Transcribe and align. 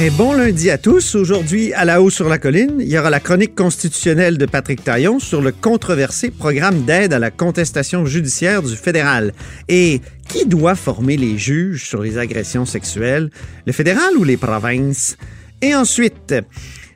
Et 0.00 0.10
bon 0.10 0.32
lundi 0.32 0.70
à 0.70 0.78
tous. 0.78 1.16
Aujourd'hui, 1.16 1.72
à 1.72 1.84
la 1.84 2.00
haut 2.00 2.08
sur 2.08 2.28
la 2.28 2.38
colline, 2.38 2.76
il 2.78 2.86
y 2.86 2.96
aura 2.96 3.10
la 3.10 3.18
chronique 3.18 3.56
constitutionnelle 3.56 4.38
de 4.38 4.46
Patrick 4.46 4.84
Taillon 4.84 5.18
sur 5.18 5.42
le 5.42 5.50
controversé 5.50 6.30
programme 6.30 6.84
d'aide 6.84 7.12
à 7.12 7.18
la 7.18 7.32
contestation 7.32 8.06
judiciaire 8.06 8.62
du 8.62 8.76
fédéral. 8.76 9.32
Et 9.68 10.00
qui 10.28 10.46
doit 10.46 10.76
former 10.76 11.16
les 11.16 11.36
juges 11.36 11.84
sur 11.84 12.00
les 12.00 12.16
agressions 12.16 12.64
sexuelles, 12.64 13.30
le 13.66 13.72
fédéral 13.72 14.16
ou 14.16 14.22
les 14.22 14.36
provinces? 14.36 15.16
Et 15.62 15.74
ensuite, 15.74 16.32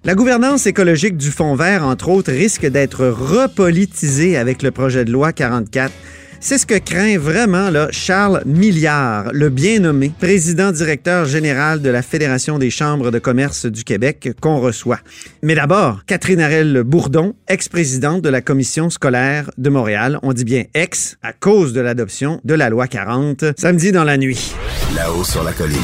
la 0.04 0.14
gouvernance 0.14 0.68
écologique 0.68 1.16
du 1.16 1.32
Fonds 1.32 1.56
vert, 1.56 1.84
entre 1.84 2.08
autres, 2.08 2.30
risque 2.30 2.66
d'être 2.66 3.04
repolitisée 3.08 4.36
avec 4.36 4.62
le 4.62 4.70
projet 4.70 5.04
de 5.04 5.10
loi 5.10 5.32
44 5.32 5.92
c'est 6.42 6.58
ce 6.58 6.66
que 6.66 6.76
craint 6.76 7.16
vraiment 7.18 7.70
là, 7.70 7.86
Charles 7.92 8.42
Milliard, 8.44 9.30
le 9.32 9.48
bien 9.48 9.78
nommé 9.78 10.10
président 10.18 10.72
directeur 10.72 11.24
général 11.24 11.80
de 11.80 11.88
la 11.88 12.02
Fédération 12.02 12.58
des 12.58 12.68
chambres 12.68 13.12
de 13.12 13.20
commerce 13.20 13.64
du 13.66 13.84
Québec 13.84 14.30
qu'on 14.40 14.58
reçoit. 14.58 14.98
Mais 15.42 15.54
d'abord, 15.54 16.04
Catherine 16.04 16.40
Arel 16.40 16.82
Bourdon, 16.82 17.34
ex-présidente 17.46 18.22
de 18.22 18.28
la 18.28 18.40
commission 18.40 18.90
scolaire 18.90 19.52
de 19.56 19.70
Montréal. 19.70 20.18
On 20.24 20.32
dit 20.32 20.44
bien 20.44 20.64
ex 20.74 21.16
à 21.22 21.32
cause 21.32 21.72
de 21.72 21.80
l'adoption 21.80 22.40
de 22.44 22.54
la 22.54 22.70
loi 22.70 22.88
40 22.88 23.44
samedi 23.56 23.92
dans 23.92 24.04
la 24.04 24.16
nuit. 24.16 24.52
Là-haut 24.96 25.24
sur 25.24 25.44
la 25.44 25.52
colline. 25.52 25.78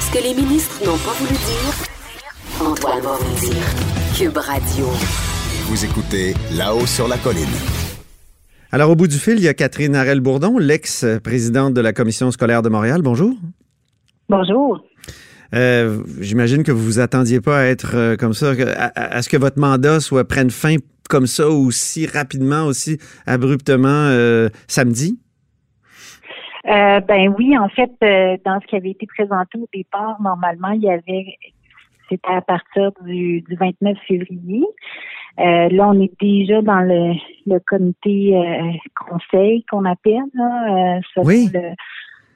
Ce 0.00 0.16
que 0.16 0.22
les 0.22 0.34
ministres 0.34 0.80
n'ont 0.86 0.98
pas 0.98 1.14
voulu 1.18 1.32
dire, 1.32 2.64
Antoine 2.64 3.00
va 3.00 3.16
vous 3.20 3.46
dire. 3.46 3.64
Cube 4.16 4.36
Radio. 4.36 4.86
Vous 5.66 5.84
écoutez 5.84 6.34
Là-haut 6.52 6.86
sur 6.86 7.08
la 7.08 7.18
colline. 7.18 7.48
Alors, 8.74 8.90
au 8.90 8.96
bout 8.96 9.06
du 9.06 9.18
fil, 9.18 9.34
il 9.34 9.44
y 9.44 9.46
a 9.46 9.54
Catherine 9.54 9.94
Arel-Bourdon, 9.94 10.58
l'ex-présidente 10.58 11.74
de 11.74 11.80
la 11.80 11.92
Commission 11.92 12.32
scolaire 12.32 12.60
de 12.60 12.68
Montréal. 12.68 13.02
Bonjour. 13.04 13.32
Bonjour. 14.28 14.84
Euh, 15.54 16.02
J'imagine 16.18 16.64
que 16.64 16.72
vous 16.72 16.82
vous 16.82 16.98
attendiez 16.98 17.40
pas 17.40 17.60
à 17.60 17.64
être 17.66 17.92
euh, 17.94 18.16
comme 18.16 18.32
ça, 18.32 18.50
à, 18.76 19.16
à, 19.18 19.22
ce 19.22 19.28
que 19.28 19.36
votre 19.36 19.60
mandat 19.60 20.00
soit 20.00 20.26
prenne 20.26 20.50
fin 20.50 20.74
comme 21.08 21.28
ça 21.28 21.48
aussi 21.48 22.08
rapidement, 22.08 22.64
aussi 22.64 22.98
abruptement 23.28 24.08
euh, 24.10 24.48
samedi? 24.66 25.20
Ben 26.64 27.32
oui, 27.38 27.56
en 27.56 27.68
fait, 27.68 27.92
dans 28.44 28.58
ce 28.60 28.66
qui 28.66 28.74
avait 28.74 28.90
été 28.90 29.06
présenté 29.06 29.56
au 29.56 29.68
départ, 29.72 30.20
normalement, 30.20 30.70
il 30.70 30.82
y 30.82 30.90
avait, 30.90 31.26
c'était 32.08 32.26
à 32.26 32.40
partir 32.40 32.90
du, 33.04 33.40
du 33.42 33.54
29 33.54 33.96
février. 34.08 34.64
Euh, 35.40 35.68
là, 35.68 35.88
on 35.88 36.00
est 36.00 36.12
déjà 36.20 36.62
dans 36.62 36.80
le, 36.80 37.14
le 37.46 37.58
comité 37.66 38.36
euh, 38.36 38.72
conseil 39.08 39.64
qu'on 39.64 39.84
appelle, 39.84 40.22
là, 40.34 40.96
euh, 40.96 41.22
oui. 41.24 41.50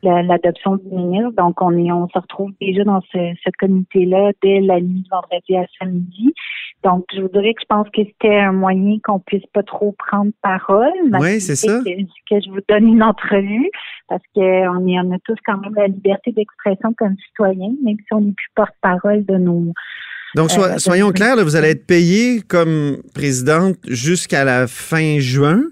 l'adoption 0.02 0.77
du 0.77 0.88
ministre. 0.88 1.30
Donc, 1.36 1.62
on 1.62 1.77
est, 1.77 1.92
on 1.92 2.08
se 2.08 2.18
retrouve 2.18 2.50
déjà 2.60 2.82
dans 2.82 3.00
ce, 3.12 3.34
ce 3.44 3.50
comité-là 3.58 4.32
dès 4.42 4.60
la 4.60 4.80
nuit 4.80 5.02
de 5.02 5.08
vendredi 5.10 5.56
à 5.56 5.66
samedi. 5.78 6.34
Donc, 6.82 7.05
je 7.14 7.20
vous 7.20 7.28
dirais 7.28 7.55
que 7.55 7.60
je 7.60 7.66
pense 7.66 7.88
que 7.90 8.02
c'était 8.05 8.36
un 8.36 8.52
moyen 8.52 8.98
qu'on 9.05 9.20
puisse 9.20 9.46
pas 9.52 9.62
trop 9.62 9.92
prendre 9.92 10.33
parole. 10.42 10.92
Oui, 11.20 11.40
c'est 11.40 11.56
ça. 11.56 11.80
Que, 11.84 12.02
que, 12.02 12.40
je 12.44 12.50
vous 12.50 12.60
donne 12.68 12.88
une 12.88 13.02
entrevue 13.02 13.70
parce 14.08 14.22
qu'on 14.34 14.86
on 14.86 15.12
a 15.12 15.18
tous 15.24 15.36
quand 15.44 15.58
même 15.58 15.74
la 15.74 15.86
liberté 15.86 16.33
d'expression 16.33 16.94
comme 16.96 17.16
citoyens, 17.28 17.74
même 17.84 17.96
si 17.96 18.12
on 18.12 18.20
n'est 18.20 18.33
plus 18.33 18.50
porte-parole 18.55 19.24
de 19.24 19.36
nos 19.36 19.72
donc, 20.39 20.53
so 20.53 20.62
euh, 20.62 20.79
soyons 20.79 21.11
clairs, 21.11 21.35
là, 21.35 21.42
vous 21.42 21.57
allez 21.57 21.70
être 21.70 21.85
payé 21.85 22.42
comme 22.46 22.98
présidente 23.12 23.74
jusqu'à 23.89 24.45
la 24.45 24.68
fin 24.68 25.18
juin. 25.18 25.62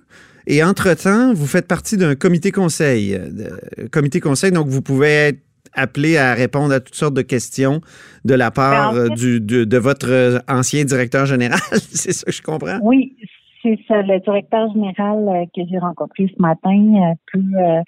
Et 0.49 0.65
entre-temps, 0.65 1.33
vous 1.35 1.47
faites 1.47 1.69
partie 1.69 1.97
d'un 1.97 2.17
comité 2.17 2.51
conseil. 2.51 3.17
De, 3.17 3.87
comité 3.89 4.19
conseil, 4.19 4.51
donc 4.51 4.67
vous 4.67 4.83
pouvez 4.83 5.29
être 5.29 5.39
appelé 5.73 6.17
à 6.17 6.35
répondre 6.35 6.75
à 6.75 6.81
toutes 6.81 6.97
sortes 6.97 7.15
de 7.15 7.23
questions 7.23 7.81
de 8.25 8.35
la 8.35 8.51
part 8.51 8.93
Ben, 8.93 9.05
en 9.05 9.09
fait, 9.09 9.15
du, 9.15 9.41
de, 9.41 9.63
de, 9.63 9.79
votre 9.79 10.43
ancien 10.49 10.85
directeur 10.85 11.27
général. 11.27 11.61
c'est 11.73 12.13
ça 12.13 12.25
que 12.25 12.33
je 12.33 12.43
comprends? 12.43 12.81
Oui, 12.83 13.17
c'est 13.63 13.79
ça. 13.87 14.03
Le 14.03 14.19
directeur 14.21 14.73
général 14.73 15.29
euh, 15.29 15.45
que 15.55 15.63
j'ai 15.69 15.79
rencontré 15.79 16.27
ce 16.27 16.43
matin 16.43 16.71
euh, 16.71 17.15
peut 17.33 17.59
euh, 17.59 17.83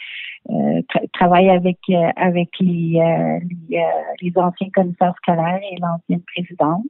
tra 0.88 1.00
travaille 1.12 1.50
avec 1.50 1.78
euh, 1.90 2.10
avec 2.16 2.50
les, 2.60 2.98
euh, 2.98 3.38
les, 3.68 3.84
les, 4.22 4.32
anciens 4.36 4.70
commissaires 4.70 5.14
scolaires 5.16 5.60
et 5.70 5.76
l'ancienne 5.80 6.22
présidente. 6.34 6.84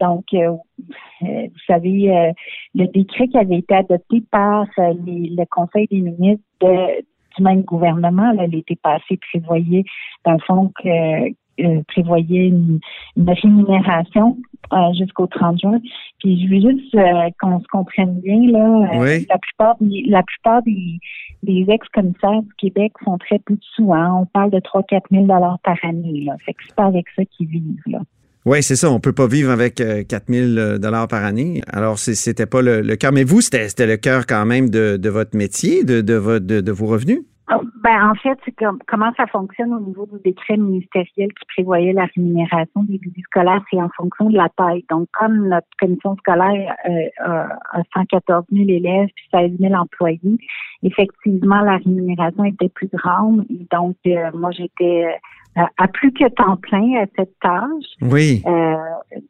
donc, 0.00 0.24
vous 0.32 1.62
savez, 1.66 2.32
le 2.74 2.86
décret 2.86 3.28
qui 3.28 3.38
avait 3.38 3.58
été 3.58 3.74
adopté 3.74 4.22
par 4.30 4.66
les, 4.78 5.30
le 5.30 5.44
Conseil 5.46 5.86
des 5.90 6.00
ministres 6.00 6.44
de, 6.60 7.04
du 7.36 7.42
même 7.42 7.62
gouvernement, 7.62 8.32
l'été 8.32 8.76
passé, 8.76 9.18
prévoyait, 9.30 9.84
dans 10.24 10.32
le 10.32 10.40
fond, 10.46 10.72
que 10.82 11.32
euh, 11.60 11.82
prévoyait 11.88 12.48
une, 12.48 12.80
une 13.16 13.30
rémunération 13.30 14.36
euh, 14.72 14.76
jusqu'au 14.98 15.26
30 15.26 15.60
juin. 15.60 15.80
Puis 16.18 16.44
je 16.44 16.50
veux 16.50 16.70
juste 16.70 16.94
euh, 16.94 17.30
qu'on 17.40 17.60
se 17.60 17.66
comprenne 17.70 18.20
bien 18.20 18.50
là. 18.50 18.88
Oui. 18.94 19.26
La 19.28 19.38
plupart, 19.38 19.76
la 19.80 20.22
plupart 20.22 20.62
des, 20.62 20.98
des 21.42 21.66
ex-commissaires 21.68 22.42
du 22.42 22.52
Québec 22.58 22.92
font 23.04 23.18
très 23.18 23.38
peu 23.38 23.54
de 23.54 23.60
sous. 23.74 23.92
Hein. 23.92 24.12
On 24.22 24.26
parle 24.26 24.50
de 24.50 24.58
3-4 24.58 25.00
000 25.10 25.26
dollars 25.26 25.58
par 25.62 25.76
année. 25.82 26.24
Là. 26.24 26.36
Fait 26.44 26.52
que 26.52 26.60
c'est 26.66 26.74
pas 26.74 26.86
avec 26.86 27.06
ça 27.14 27.24
qu'ils 27.24 27.48
vivent 27.48 27.82
là. 27.86 28.00
Oui, 28.44 28.62
c'est 28.62 28.76
ça. 28.76 28.90
On 28.90 29.00
peut 29.00 29.12
pas 29.12 29.26
vivre 29.26 29.50
avec 29.50 29.80
euh, 29.80 30.04
4 30.04 30.24
000 30.28 30.78
dollars 30.78 31.08
par 31.08 31.24
année. 31.24 31.62
Alors, 31.66 31.98
c'était 31.98 32.46
pas 32.46 32.62
le, 32.62 32.80
le 32.80 32.94
cœur. 32.94 33.10
Mais 33.10 33.24
vous, 33.24 33.40
c'était 33.40 33.86
le 33.86 33.96
cœur 33.96 34.24
quand 34.24 34.46
même 34.46 34.70
de, 34.70 34.96
de 34.96 35.08
votre 35.08 35.36
métier, 35.36 35.82
de, 35.82 36.00
de, 36.00 36.38
de 36.38 36.72
vos 36.72 36.86
revenus? 36.86 37.22
Ben, 37.48 38.10
en 38.10 38.14
fait, 38.16 38.36
c'est 38.44 38.56
comme, 38.56 38.80
comment 38.88 39.12
ça 39.16 39.26
fonctionne 39.28 39.72
au 39.72 39.78
niveau 39.78 40.06
du 40.06 40.18
décret 40.24 40.56
ministériel 40.56 41.32
qui 41.32 41.46
prévoyait 41.54 41.92
la 41.92 42.06
rémunération 42.16 42.82
des 42.82 42.98
visites 42.98 43.24
scolaires, 43.26 43.62
c'est 43.70 43.80
en 43.80 43.88
fonction 43.90 44.30
de 44.30 44.36
la 44.36 44.48
taille. 44.56 44.84
Donc, 44.90 45.08
comme 45.12 45.48
notre 45.48 45.68
commission 45.78 46.16
scolaire 46.16 46.74
euh, 46.88 47.46
a 47.72 47.82
114 47.94 48.46
000 48.50 48.68
élèves 48.68 49.08
puis 49.14 49.28
16 49.32 49.58
000 49.60 49.74
employés, 49.74 50.38
effectivement, 50.82 51.60
la 51.60 51.76
rémunération 51.76 52.44
était 52.44 52.68
plus 52.68 52.88
grande. 52.88 53.44
Et 53.48 53.66
donc, 53.70 53.96
euh, 54.08 54.30
moi, 54.34 54.50
j'étais 54.50 55.16
à 55.56 55.88
plus 55.88 56.12
que 56.12 56.28
temps 56.28 56.56
plein 56.56 57.02
à 57.02 57.06
cette 57.16 57.38
tâche. 57.40 57.84
Oui. 58.02 58.42
Euh, 58.46 58.76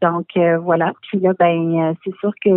donc 0.03 0.27
euh, 0.37 0.59
voilà. 0.59 0.93
Puis 1.03 1.21
là, 1.21 1.33
ben 1.39 1.95
c'est 2.05 2.15
sûr 2.17 2.33
que 2.45 2.51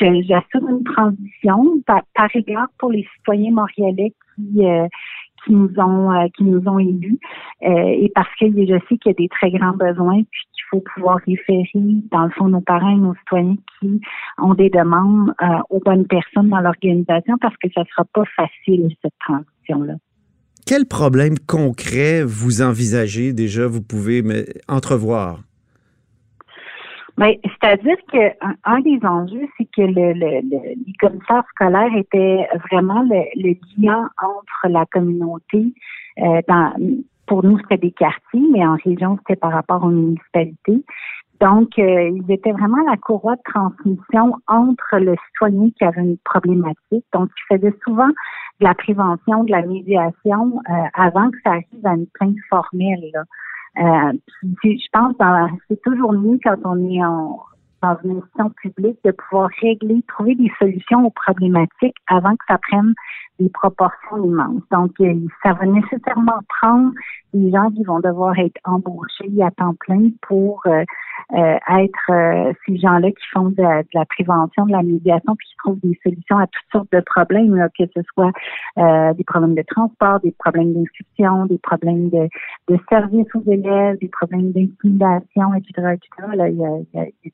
j'assure 0.00 0.68
une 0.68 0.84
transition 0.84 1.80
par, 1.86 2.02
par 2.14 2.28
égard 2.34 2.68
pour 2.78 2.90
les 2.90 3.06
citoyens 3.16 3.52
montréalais 3.52 4.12
qui 4.34 4.66
euh, 4.66 4.86
qui 5.44 5.52
nous 5.52 5.72
ont 5.76 6.28
qui 6.36 6.44
nous 6.44 6.62
ont 6.68 6.78
élus 6.78 7.18
et 7.62 8.12
parce 8.14 8.28
que 8.38 8.46
je 8.46 8.78
sais 8.88 8.96
qu'il 8.96 9.06
y 9.06 9.10
a 9.10 9.14
des 9.14 9.28
très 9.28 9.50
grands 9.50 9.72
besoins 9.72 10.22
puis 10.30 10.42
qu'il 10.52 10.64
faut 10.70 10.84
pouvoir 10.94 11.18
référer 11.26 11.66
dans 12.12 12.26
le 12.26 12.30
fond 12.30 12.46
nos 12.46 12.60
parents 12.60 12.90
et 12.90 13.00
nos 13.00 13.14
citoyens 13.16 13.56
qui 13.80 14.00
ont 14.38 14.54
des 14.54 14.70
demandes 14.70 15.34
aux 15.68 15.80
bonnes 15.80 16.06
personnes 16.06 16.48
dans 16.48 16.60
l'organisation 16.60 17.38
parce 17.40 17.56
que 17.56 17.68
ça 17.74 17.82
sera 17.90 18.04
pas 18.14 18.22
facile 18.36 18.94
cette 19.02 19.18
transition 19.18 19.82
là. 19.82 19.94
Quel 20.66 20.86
problème 20.86 21.38
concret 21.38 22.22
vous 22.24 22.62
envisagez 22.62 23.32
déjà, 23.32 23.66
vous 23.66 23.82
pouvez 23.82 24.22
me 24.22 24.44
entrevoir? 24.68 25.40
Ben, 27.18 27.34
C'est-à-dire 27.42 27.96
qu'un 28.10 28.54
un 28.64 28.80
des 28.80 28.98
enjeux, 29.02 29.46
c'est 29.58 29.68
que 29.76 29.82
le, 29.82 30.12
le, 30.12 30.40
le, 30.40 30.74
les 30.86 30.92
commissaires 31.00 31.44
scolaires 31.54 31.94
étaient 31.96 32.46
vraiment 32.70 33.02
le, 33.02 33.54
lien 33.78 34.08
entre 34.22 34.68
la 34.68 34.86
communauté. 34.86 35.74
Euh, 36.18 36.40
pour 37.26 37.44
nous, 37.44 37.58
c'était 37.58 37.78
des 37.78 37.92
quartiers, 37.92 38.42
mais 38.52 38.64
en 38.66 38.76
région, 38.84 39.18
c'était 39.18 39.38
par 39.38 39.52
rapport 39.52 39.84
aux 39.84 39.90
municipalités. 39.90 40.84
Donc, 41.42 41.76
euh, 41.76 42.08
ils 42.08 42.32
étaient 42.32 42.52
vraiment 42.52 42.82
la 42.88 42.96
courroie 42.96 43.34
de 43.34 43.42
transmission 43.52 44.36
entre 44.46 44.98
le 44.98 45.16
citoyen 45.26 45.70
qui 45.76 45.84
avait 45.84 46.02
une 46.02 46.18
problématique. 46.18 47.04
Donc, 47.12 47.30
ils 47.36 47.56
faisaient 47.56 47.74
souvent 47.82 48.06
de 48.06 48.64
la 48.64 48.74
prévention, 48.74 49.42
de 49.42 49.50
la 49.50 49.62
médiation 49.62 50.60
euh, 50.70 50.72
avant 50.94 51.32
que 51.32 51.38
ça 51.42 51.50
arrive 51.50 51.84
à 51.84 51.94
une 51.94 52.06
plainte 52.14 52.36
formelle. 52.48 53.10
Là. 53.12 53.24
Euh, 53.78 54.12
je 54.62 54.88
pense 54.92 55.16
que 55.18 55.56
c'est 55.66 55.82
toujours 55.82 56.12
mieux 56.12 56.38
quand 56.44 56.58
on 56.64 56.88
est 56.88 57.04
en, 57.04 57.40
dans 57.82 57.96
une 58.04 58.18
institution 58.18 58.50
publique 58.50 58.98
de 59.04 59.10
pouvoir 59.10 59.50
régler, 59.60 60.02
trouver 60.08 60.34
des 60.34 60.50
solutions 60.58 61.06
aux 61.06 61.10
problématiques 61.10 61.96
avant 62.08 62.32
que 62.36 62.44
ça 62.48 62.58
prenne 62.58 62.94
des 63.42 63.48
proportions 63.48 64.24
immenses. 64.24 64.62
Donc, 64.70 64.92
euh, 65.00 65.14
ça 65.42 65.52
va 65.54 65.66
nécessairement 65.66 66.40
prendre 66.60 66.92
des 67.34 67.50
gens 67.50 67.70
qui 67.70 67.82
vont 67.82 68.00
devoir 68.00 68.38
être 68.38 68.58
embauchés 68.64 69.42
à 69.42 69.50
temps 69.50 69.74
plein 69.80 70.10
pour 70.28 70.62
euh, 70.66 70.84
euh, 71.32 71.56
être 71.78 72.54
ces 72.66 72.76
gens-là 72.76 73.10
qui 73.10 73.24
font 73.32 73.48
de, 73.48 73.62
la 73.94 74.04
prévention, 74.04 74.66
de 74.66 74.72
la 74.72 74.82
médiation, 74.82 75.34
puis 75.36 75.48
qui 75.48 75.56
trouvent 75.56 75.80
des 75.82 75.98
solutions 76.02 76.38
à 76.38 76.46
toutes 76.46 76.70
sortes 76.72 76.92
de 76.92 77.00
problèmes, 77.00 77.54
là, 77.56 77.68
que 77.76 77.84
ce 77.94 78.02
soit 78.12 78.32
des 79.14 79.24
problèmes 79.24 79.54
de 79.54 79.62
transport, 79.62 80.20
des 80.20 80.32
problèmes 80.32 80.74
d'inscription, 80.74 81.46
des 81.46 81.58
problèmes 81.58 82.10
de, 82.10 82.28
de 82.68 82.78
service 82.88 83.26
aux 83.34 83.50
élèves, 83.50 83.98
des 83.98 84.08
problèmes 84.08 84.52
d'intimidation, 84.52 85.54
etc., 85.54 85.94
etc. 85.94 86.28
Là, 86.34 86.48
il 86.48 86.58
y 86.58 86.64
a, 86.64 86.76
il 86.76 86.98
y 86.98 87.00
a 87.00 87.04
des, 87.24 87.32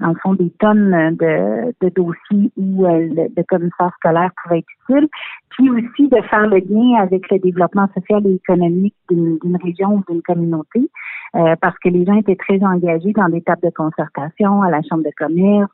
dans 0.00 0.08
le 0.08 0.14
fond, 0.22 0.34
des 0.34 0.50
tonnes 0.58 1.16
de, 1.16 1.74
de 1.80 1.88
dossiers 1.90 2.50
où 2.56 2.84
le, 2.84 3.28
le 3.36 3.42
commissaire 3.44 3.92
scolaire 3.96 4.30
pouvait 4.42 4.60
être 4.60 4.66
utile, 4.88 5.08
puis 5.50 5.70
aussi 5.70 6.08
de 6.08 6.20
faire 6.22 6.46
le 6.46 6.58
lien 6.58 7.02
avec 7.02 7.30
le 7.30 7.38
développement 7.38 7.88
social 7.94 8.26
et 8.26 8.34
économique 8.34 8.94
d'une 9.10 9.58
région 9.62 9.96
ou 9.96 10.04
d'une 10.10 10.22
communauté, 10.22 10.90
euh, 11.34 11.56
parce 11.60 11.78
que 11.78 11.88
les 11.88 12.04
gens 12.04 12.14
étaient 12.14 12.36
très 12.36 12.62
engagés 12.62 13.12
dans 13.12 13.28
des 13.28 13.40
tables 13.40 13.62
de 13.62 13.70
concertation 13.70 14.60
à 14.60 14.70
la 14.70 14.82
chambre 14.82 15.02
de 15.02 15.10
commerce, 15.16 15.70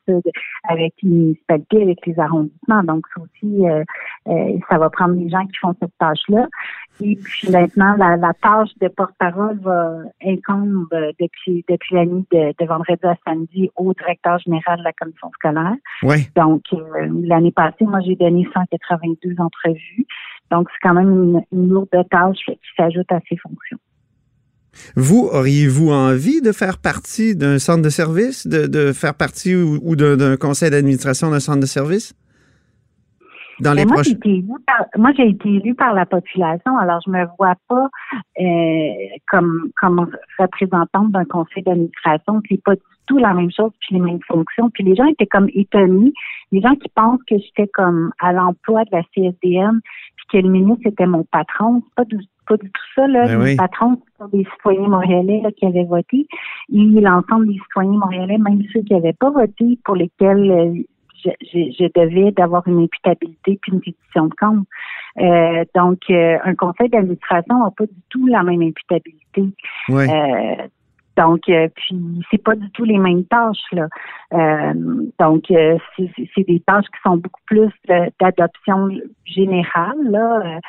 avec 0.68 0.94
les 1.02 1.10
municipalités, 1.10 1.82
avec 1.82 2.06
les 2.06 2.18
arrondissements. 2.18 2.84
Donc, 2.84 3.06
ça 3.12 3.22
aussi, 3.22 3.66
euh, 3.66 3.82
euh, 4.28 4.58
ça 4.70 4.78
va 4.78 4.88
prendre 4.88 5.14
des 5.14 5.28
gens 5.28 5.44
qui 5.46 5.58
font 5.60 5.74
cette 5.80 5.96
tâche-là. 5.98 6.46
Et 7.00 7.16
puis 7.16 7.50
maintenant, 7.50 7.94
la, 7.96 8.16
la 8.16 8.32
tâche 8.34 8.70
de 8.80 8.88
porte-parole 8.88 9.58
va 9.60 9.98
incombe 10.24 10.88
depuis 11.20 11.64
depuis 11.68 11.94
la 11.94 12.04
nuit 12.04 12.26
de, 12.32 12.52
de, 12.58 12.66
vendredi 12.66 13.04
à 13.04 13.14
samedi 13.24 13.70
au 13.76 13.94
directeur 13.94 14.38
général 14.40 14.78
de 14.78 14.84
la 14.84 14.92
commission 14.92 15.30
scolaire. 15.34 15.76
Oui. 16.02 16.28
Donc 16.34 16.62
l'année 17.24 17.52
passée, 17.52 17.84
moi 17.84 18.00
j'ai 18.00 18.16
donné 18.16 18.48
182 18.52 19.36
entrevues. 19.38 20.06
Donc 20.50 20.68
c'est 20.72 20.88
quand 20.88 20.94
même 20.94 21.10
une, 21.10 21.42
une 21.52 21.68
lourde 21.68 21.88
tâche 22.10 22.44
qui 22.46 22.70
s'ajoute 22.76 23.10
à 23.12 23.20
ces 23.28 23.36
fonctions. 23.36 23.78
Vous, 24.96 25.28
auriez-vous 25.32 25.90
envie 25.90 26.40
de 26.40 26.52
faire 26.52 26.78
partie 26.78 27.36
d'un 27.36 27.58
centre 27.58 27.82
de 27.82 27.88
service, 27.88 28.46
de, 28.46 28.66
de 28.66 28.92
faire 28.92 29.14
partie 29.14 29.54
ou, 29.54 29.78
ou 29.82 29.96
d'un 29.96 30.36
conseil 30.36 30.70
d'administration 30.70 31.30
d'un 31.30 31.40
centre 31.40 31.60
de 31.60 31.66
service? 31.66 32.14
dans 33.60 33.72
les 33.72 33.84
moi, 33.84 34.02
moi, 34.96 35.10
j'ai 35.16 35.28
été 35.28 35.48
élue 35.48 35.74
par 35.74 35.92
la 35.94 36.06
population, 36.06 36.76
alors 36.78 37.00
je 37.04 37.10
me 37.10 37.24
vois 37.38 37.54
pas 37.68 37.88
euh, 38.40 39.18
comme 39.26 39.70
comme 39.80 40.10
représentante 40.38 41.10
d'un 41.10 41.24
conseil 41.24 41.62
d'administration 41.62 42.40
n'est 42.50 42.58
pas 42.58 42.74
du 42.74 42.82
tout 43.06 43.18
la 43.18 43.34
même 43.34 43.50
chose 43.50 43.72
puis 43.80 43.96
les 43.96 44.00
mêmes 44.00 44.22
fonctions. 44.26 44.70
Puis 44.70 44.84
les 44.84 44.94
gens 44.94 45.06
étaient 45.06 45.26
comme 45.26 45.48
étonnés, 45.54 46.12
les 46.52 46.60
gens 46.60 46.74
qui 46.76 46.88
pensent 46.94 47.22
que 47.28 47.36
j'étais 47.38 47.68
comme 47.68 48.12
à 48.20 48.32
l'emploi 48.32 48.84
de 48.84 48.90
la 48.92 49.02
CSDM 49.14 49.80
puis 50.16 50.26
que 50.32 50.38
le 50.38 50.50
ministre 50.50 50.86
était 50.86 51.06
mon 51.06 51.24
patron, 51.24 51.82
c'est 51.84 51.94
pas 51.94 52.04
du 52.04 52.18
pas 52.48 52.56
du 52.56 52.70
tout 52.70 52.82
ça 52.94 53.06
là. 53.06 53.36
Ben 53.36 53.56
patron, 53.56 54.00
c'est 54.18 54.30
des 54.30 54.44
citoyens 54.44 54.88
montréalais 54.88 55.40
là, 55.42 55.52
qui 55.52 55.66
avaient 55.66 55.84
voté. 55.84 56.26
Et 56.72 56.84
l'ensemble 57.00 57.48
des 57.48 57.58
citoyens 57.58 57.98
montréalais, 57.98 58.38
même 58.38 58.62
ceux 58.72 58.82
qui 58.82 58.94
n'avaient 58.94 59.12
pas 59.12 59.30
voté, 59.30 59.78
pour 59.84 59.96
lesquels 59.96 60.50
euh, 60.50 60.82
je, 61.24 61.30
je, 61.42 62.00
devais 62.00 62.32
d'avoir 62.32 62.66
une 62.66 62.84
imputabilité 62.84 63.58
puis 63.60 63.72
une 63.72 63.80
pétition 63.80 64.26
de 64.26 64.34
compte. 64.34 64.66
Euh, 65.20 65.64
donc, 65.74 65.98
euh, 66.10 66.38
un 66.44 66.54
conseil 66.54 66.88
d'administration 66.88 67.64
n'a 67.64 67.70
pas 67.70 67.86
du 67.86 68.00
tout 68.08 68.26
la 68.26 68.42
même 68.42 68.62
imputabilité. 68.62 69.44
Euh, 69.90 70.68
donc, 71.16 71.40
puis 71.46 72.22
c'est 72.30 72.42
pas 72.42 72.54
du 72.54 72.70
tout 72.70 72.84
les 72.84 72.98
mêmes 72.98 73.24
tâches 73.24 73.72
là. 73.72 73.88
donc, 75.18 75.46
c'est 75.48 76.46
des 76.46 76.60
tâches 76.60 76.84
qui 76.84 77.00
sont 77.04 77.16
beaucoup 77.16 77.40
plus 77.46 77.72
d'adoption 78.20 78.88
générale 79.24 79.98
là. 80.04 80.60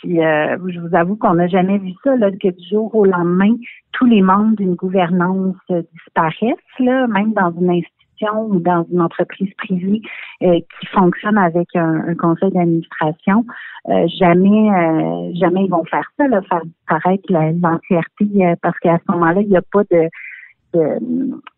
Puis, 0.00 0.16
je 0.16 0.80
vous 0.80 0.94
avoue 0.94 1.16
qu'on 1.16 1.34
n'a 1.34 1.46
jamais 1.46 1.78
vu 1.78 1.92
ça, 2.02 2.16
là, 2.16 2.30
que 2.30 2.48
du 2.48 2.68
jour 2.68 2.94
au 2.94 3.04
lendemain, 3.04 3.54
tous 3.92 4.06
les 4.06 4.22
membres 4.22 4.56
d'une 4.56 4.74
gouvernance 4.74 5.56
disparaissent, 5.68 6.78
là, 6.78 7.06
même 7.06 7.32
dans 7.32 7.52
une 7.52 7.70
institution 7.70 8.00
ou 8.48 8.60
dans 8.60 8.84
une 8.90 9.00
entreprise 9.00 9.52
privée 9.56 10.00
euh, 10.42 10.58
qui 10.58 10.86
fonctionne 10.86 11.38
avec 11.38 11.68
un, 11.74 12.14
conseil 12.14 12.50
d'administration, 12.50 13.44
euh, 13.88 14.06
jamais 14.18 14.70
euh, 14.70 15.32
jamais 15.34 15.64
ils 15.64 15.70
vont 15.70 15.84
faire 15.84 16.08
ça, 16.16 16.28
là, 16.28 16.40
faire 16.42 16.64
disparaître 16.64 17.24
l'entièreté, 17.30 18.54
parce 18.62 18.78
qu'à 18.80 18.98
ce 18.98 19.12
moment-là, 19.12 19.40
il 19.40 19.48
n'y 19.48 19.56
a 19.56 19.62
pas 19.62 19.82
de, 19.90 20.08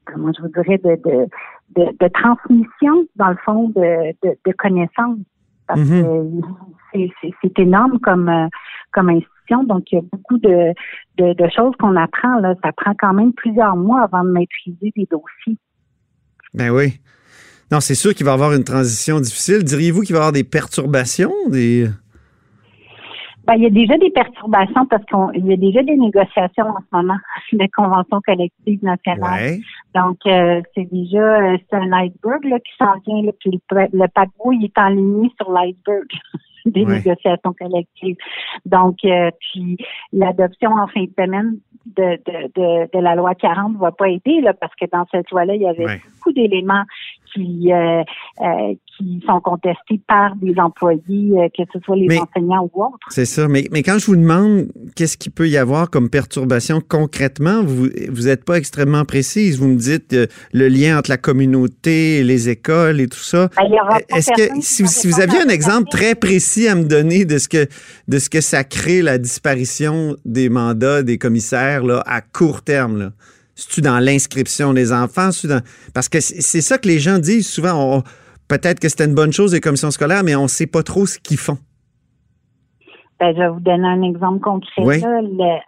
comment 0.06 0.32
je 0.36 0.42
vous 0.42 0.48
dirais 0.48 0.78
de, 0.78 1.26
de, 1.76 2.08
transmission 2.08 3.06
dans 3.16 3.28
le 3.28 3.36
fond 3.44 3.68
de, 3.70 4.12
de, 4.22 4.52
connaissances. 4.56 5.18
Parce 5.74 5.88
que 5.88 7.30
c'est 7.42 7.58
énorme 7.58 7.98
comme 8.00 8.30
comme 8.92 9.08
institution. 9.08 9.64
Donc, 9.64 9.90
il 9.90 9.96
y 9.96 9.98
a 9.98 10.02
beaucoup 10.12 10.38
de, 10.38 10.74
de, 11.18 11.48
choses 11.54 11.74
qu'on 11.78 11.96
apprend. 11.96 12.38
Là. 12.40 12.54
Ça 12.62 12.72
prend 12.72 12.92
quand 12.98 13.14
même 13.14 13.32
plusieurs 13.32 13.76
mois 13.76 14.02
avant 14.02 14.24
de 14.24 14.30
maîtriser 14.30 14.92
des 14.96 15.08
dossiers. 15.10 15.58
Ben 16.54 16.70
oui. 16.70 17.00
Non, 17.70 17.80
c'est 17.80 17.94
sûr 17.94 18.14
qu'il 18.14 18.26
va 18.26 18.32
y 18.32 18.34
avoir 18.34 18.52
une 18.52 18.64
transition 18.64 19.18
difficile. 19.18 19.64
Diriez-vous 19.64 20.02
qu'il 20.02 20.12
va 20.12 20.18
y 20.18 20.20
avoir 20.20 20.32
des 20.32 20.44
perturbations, 20.44 21.32
des... 21.48 21.88
Ben, 23.44 23.54
il 23.54 23.62
y 23.64 23.66
a 23.66 23.70
déjà 23.70 23.98
des 23.98 24.10
perturbations 24.10 24.86
parce 24.86 25.04
qu'il 25.04 25.46
y 25.46 25.52
a 25.52 25.56
déjà 25.56 25.82
des 25.82 25.96
négociations 25.96 26.66
en 26.66 26.78
ce 26.78 26.96
moment 26.96 27.18
de 27.52 27.66
convention 27.74 28.20
collective 28.24 28.82
nationale. 28.84 29.58
Donc, 29.94 30.18
euh, 30.26 30.60
c'est 30.74 30.88
déjà 30.92 31.52
euh, 31.52 31.56
c'est 31.68 31.76
un 31.76 31.92
iceberg 31.92 32.44
là, 32.44 32.58
qui 32.60 32.72
s'en 32.78 32.94
vient. 33.06 33.22
Là, 33.22 33.32
puis 33.40 33.50
le, 33.70 33.88
le 33.92 34.08
paquebot, 34.08 34.52
il 34.52 34.64
est 34.64 34.78
en 34.78 34.88
ligne 34.88 35.30
sur 35.40 35.52
l'iceberg 35.52 36.06
des 36.66 36.84
négociations 36.84 37.52
collectives. 37.58 38.16
Donc, 38.66 38.98
euh, 39.04 39.30
puis 39.40 39.76
l'adoption 40.12 40.70
en 40.70 40.86
fin 40.86 41.02
de 41.02 41.12
semaine 41.18 41.58
de, 41.86 42.16
de, 42.24 42.52
de, 42.54 42.90
de, 42.92 43.02
la 43.02 43.14
loi 43.16 43.34
40 43.34 43.74
ne 43.74 43.78
va 43.78 43.90
pas 43.90 44.08
aider 44.08 44.40
là, 44.40 44.54
parce 44.54 44.74
que 44.76 44.86
dans 44.92 45.04
cette 45.10 45.30
loi-là, 45.30 45.56
il 45.56 45.62
y 45.62 45.66
avait 45.66 46.00
beaucoup 46.14 46.32
d'éléments 46.32 46.84
qui 47.34 47.72
euh, 47.72 48.02
euh, 48.40 48.74
qui 49.02 49.24
sont 49.26 49.40
contestés 49.40 50.00
par 50.06 50.36
des 50.36 50.54
employés, 50.58 51.02
euh, 51.10 51.48
que 51.56 51.62
ce 51.72 51.78
soit 51.84 51.96
les 51.96 52.18
enseignants 52.18 52.70
ou 52.72 52.84
autres. 52.84 52.98
C'est 53.08 53.24
ça. 53.24 53.48
Mais, 53.48 53.66
mais 53.72 53.82
quand 53.82 53.98
je 53.98 54.06
vous 54.06 54.16
demande 54.16 54.68
qu'est-ce 54.94 55.16
qu'il 55.16 55.32
peut 55.32 55.48
y 55.48 55.56
avoir 55.56 55.90
comme 55.90 56.08
perturbation 56.08 56.80
concrètement, 56.86 57.62
vous 57.62 57.88
vous 58.10 58.22
n'êtes 58.24 58.44
pas 58.44 58.56
extrêmement 58.56 59.04
précise. 59.04 59.58
Vous 59.58 59.68
me 59.68 59.76
dites 59.76 60.16
le 60.52 60.68
lien 60.68 60.98
entre 60.98 61.10
la 61.10 61.16
communauté, 61.16 62.22
les 62.22 62.48
écoles 62.48 63.00
et 63.00 63.08
tout 63.08 63.18
ça. 63.18 63.48
Ben, 63.56 63.64
Est-ce 64.08 64.30
que 64.32 64.60
si, 64.60 64.86
si 64.86 65.08
vous 65.08 65.20
aviez 65.20 65.40
un 65.40 65.48
exemple 65.48 65.88
très 65.90 66.14
précis 66.14 66.68
à 66.68 66.74
me 66.74 66.84
donner 66.84 67.24
de 67.24 67.38
ce 67.38 67.48
que 67.48 67.66
de 68.08 68.18
ce 68.18 68.30
que 68.30 68.40
ça 68.40 68.64
crée 68.64 69.02
la 69.02 69.18
disparition 69.18 70.16
des 70.24 70.48
mandats 70.48 71.02
des 71.02 71.18
commissaires 71.18 71.84
là, 71.84 72.02
à 72.06 72.20
court 72.20 72.62
terme 72.62 72.98
là? 72.98 73.10
C'est-tu 73.54 73.82
dans 73.82 73.98
l'inscription 73.98 74.72
des 74.72 74.92
enfants? 74.92 75.28
Parce 75.92 76.08
que 76.08 76.20
c'est 76.20 76.60
ça 76.62 76.78
que 76.78 76.88
les 76.88 76.98
gens 76.98 77.18
disent 77.18 77.48
souvent. 77.48 78.02
Peut-être 78.52 78.80
que 78.80 78.90
c'était 78.90 79.06
une 79.06 79.14
bonne 79.14 79.32
chose, 79.32 79.54
les 79.54 79.60
commissions 79.60 79.90
scolaires, 79.90 80.22
mais 80.22 80.36
on 80.36 80.42
ne 80.42 80.46
sait 80.46 80.66
pas 80.66 80.82
trop 80.82 81.06
ce 81.06 81.18
qu'ils 81.18 81.38
font. 81.38 81.56
Ben, 83.18 83.32
je 83.34 83.40
vais 83.40 83.48
vous 83.48 83.60
donner 83.60 83.88
un 83.88 84.02
exemple 84.02 84.40
concret. 84.40 85.00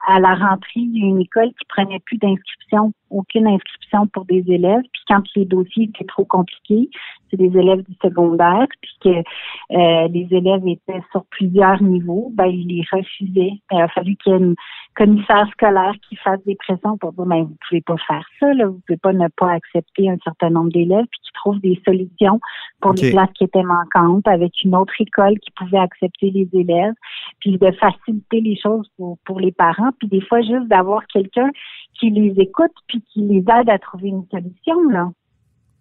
à 0.07 0.21
la 0.21 0.35
rentrée, 0.35 0.81
il 0.81 0.99
y 0.99 1.03
a 1.03 1.07
une 1.07 1.23
école 1.23 1.49
qui 1.49 1.65
prenait 1.67 2.01
plus 2.01 2.19
d'inscription, 2.19 2.93
aucune 3.09 3.47
inscription 3.47 4.07
pour 4.09 4.27
des 4.27 4.45
élèves. 4.49 4.83
Puis 4.93 5.03
quand 5.09 5.23
les 5.35 5.47
dossiers 5.47 5.85
étaient 5.85 6.05
trop 6.05 6.27
compliqués, 6.27 6.91
c'est 7.31 7.39
des 7.39 7.59
élèves 7.59 7.83
du 7.89 7.95
secondaire, 8.03 8.67
puis 8.83 8.93
que 9.03 9.09
euh, 9.09 10.09
les 10.09 10.29
élèves 10.31 10.69
étaient 10.69 11.03
sur 11.11 11.25
plusieurs 11.31 11.83
niveaux, 11.83 12.33
ben 12.35 12.49
ils 12.49 12.67
les 12.67 12.85
refusaient. 12.93 13.63
Ben, 13.71 13.79
il 13.79 13.81
a 13.81 13.89
fallu 13.89 14.15
qu'il 14.17 14.33
y 14.33 14.37
ait 14.37 14.39
une 14.41 14.57
commissaire 14.95 15.47
scolaire 15.53 15.93
qui 16.09 16.17
fasse 16.17 16.41
des 16.47 16.57
pressions 16.57 16.97
pour 16.99 17.13
dire, 17.13 17.27
ben, 17.27 17.43
vous 17.43 17.57
pouvez 17.69 17.81
pas 17.81 17.97
faire 18.07 18.25
ça, 18.39 18.53
là, 18.55 18.67
vous 18.67 18.81
pouvez 18.87 18.97
pas 18.97 19.13
ne 19.13 19.29
pas 19.37 19.53
accepter 19.53 20.09
un 20.09 20.17
certain 20.23 20.51
nombre 20.51 20.71
d'élèves, 20.71 21.07
puis 21.11 21.21
qui 21.23 21.33
trouvent 21.33 21.61
des 21.61 21.81
solutions 21.85 22.41
pour 22.81 22.93
les 22.93 23.11
classes 23.11 23.31
qui 23.37 23.45
étaient 23.45 23.63
manquantes 23.63 24.27
avec 24.29 24.53
une 24.63 24.75
autre 24.77 24.93
école 24.99 25.39
qui 25.41 25.51
pouvait 25.51 25.79
accepter 25.79 26.31
les 26.31 26.49
élèves, 26.53 26.95
puis 27.41 27.59
de 27.59 27.71
faciliter 27.73 28.41
les 28.41 28.57
choses 28.61 28.89
pour, 28.97 29.19
pour 29.25 29.41
les 29.41 29.53
parents, 29.53 29.91
puis 29.99 30.09
des 30.09 30.21
fois 30.21 30.41
juste 30.41 30.69
d'avoir 30.69 31.07
quelqu'un 31.07 31.51
qui 31.99 32.11
les 32.11 32.35
écoute 32.39 32.73
puis 32.89 33.03
qui 33.13 33.21
les 33.23 33.39
aide 33.39 33.69
à 33.69 33.79
trouver 33.79 34.09
une 34.09 34.27
solution, 34.31 34.91
là. 34.91 35.11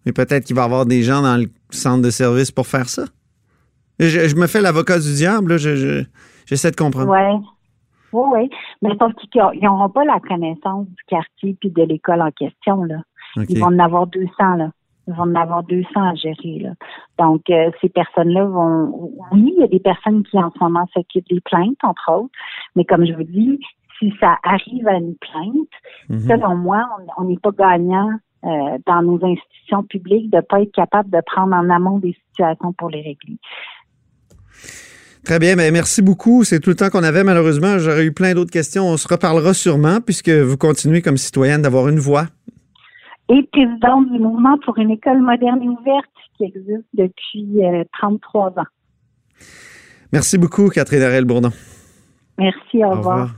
Mais 0.06 0.12
peut-être 0.12 0.44
qu'il 0.44 0.56
va 0.56 0.62
y 0.62 0.64
avoir 0.66 0.84
des 0.84 1.02
gens 1.02 1.22
dans 1.22 1.38
le 1.38 1.46
centre 1.70 2.02
de 2.02 2.10
service 2.10 2.50
pour 2.50 2.66
faire 2.66 2.90
ça. 2.90 3.04
Je, 3.98 4.34
me 4.36 4.46
fais 4.46 4.60
l'avocat 4.60 4.98
du 4.98 5.14
diable, 5.14 5.56
j'essaie 5.56 6.06
je, 6.46 6.70
de 6.70 6.76
comprendre. 6.76 7.10
Oui, 8.14 8.22
oui. 8.32 8.50
Mais 8.80 8.90
sauf 9.00 9.12
qu'ils 9.30 9.60
n'auront 9.62 9.88
pas 9.88 10.04
la 10.04 10.20
connaissance 10.20 10.86
du 10.86 11.02
quartier 11.08 11.56
puis 11.58 11.70
de 11.70 11.82
l'école 11.82 12.22
en 12.22 12.30
question. 12.30 12.84
Là. 12.84 12.98
Ils 13.48 13.58
vont 13.58 13.66
en 13.66 13.78
avoir 13.80 14.06
200. 14.06 14.30
Là. 14.56 14.70
Ils 15.08 15.14
vont 15.14 15.24
en 15.24 15.34
avoir 15.34 15.64
200 15.64 15.88
à 15.96 16.14
gérer. 16.14 16.60
Là. 16.60 16.70
Donc, 17.18 17.50
euh, 17.50 17.70
ces 17.80 17.88
personnes-là 17.88 18.44
vont... 18.44 19.10
Oui, 19.32 19.52
il 19.56 19.60
y 19.60 19.64
a 19.64 19.68
des 19.68 19.80
personnes 19.80 20.22
qui, 20.22 20.38
en 20.38 20.52
ce 20.52 20.58
moment, 20.60 20.86
s'occupent 20.94 21.28
des 21.28 21.40
plaintes, 21.40 21.82
entre 21.82 22.12
autres. 22.12 22.32
Mais 22.76 22.84
comme 22.84 23.04
je 23.04 23.12
vous 23.14 23.24
dis, 23.24 23.58
si 23.98 24.12
ça 24.20 24.38
arrive 24.44 24.86
à 24.86 24.96
une 24.96 25.16
plainte, 25.16 25.68
mhm. 26.08 26.20
selon 26.20 26.56
moi, 26.56 26.86
on 27.18 27.24
n'est 27.24 27.38
pas 27.38 27.50
gagnant 27.50 28.10
euh, 28.44 28.78
dans 28.86 29.02
nos 29.02 29.24
institutions 29.24 29.82
publiques 29.82 30.30
de 30.30 30.36
ne 30.36 30.42
pas 30.42 30.60
être 30.60 30.72
capable 30.72 31.10
de 31.10 31.20
prendre 31.26 31.54
en 31.54 31.68
amont 31.68 31.98
des 31.98 32.16
situations 32.28 32.72
pour 32.74 32.90
les 32.90 33.02
régler. 33.02 33.38
Très 35.24 35.38
bien, 35.38 35.56
mais 35.56 35.70
merci 35.70 36.02
beaucoup. 36.02 36.44
C'est 36.44 36.60
tout 36.60 36.70
le 36.70 36.76
temps 36.76 36.90
qu'on 36.90 37.02
avait, 37.02 37.24
malheureusement. 37.24 37.78
J'aurais 37.78 38.04
eu 38.04 38.12
plein 38.12 38.34
d'autres 38.34 38.50
questions. 38.50 38.86
On 38.86 38.98
se 38.98 39.08
reparlera 39.08 39.54
sûrement, 39.54 40.00
puisque 40.02 40.28
vous 40.28 40.58
continuez 40.58 41.00
comme 41.00 41.16
citoyenne 41.16 41.62
d'avoir 41.62 41.88
une 41.88 41.98
voix. 41.98 42.26
Et 43.30 43.42
présidente 43.50 44.12
du 44.12 44.18
mouvement 44.18 44.58
pour 44.66 44.76
une 44.76 44.90
école 44.90 45.22
moderne 45.22 45.62
et 45.62 45.68
ouverte 45.68 46.10
qui 46.36 46.44
existe 46.44 46.84
depuis 46.92 47.58
33 47.98 48.46
euh, 48.58 48.60
ans. 48.60 48.64
Merci 50.12 50.36
beaucoup, 50.36 50.68
Catherine 50.68 51.02
Arel-Bourdon. 51.02 51.50
Merci, 52.38 52.84
au, 52.84 52.90
revoir. 52.90 53.30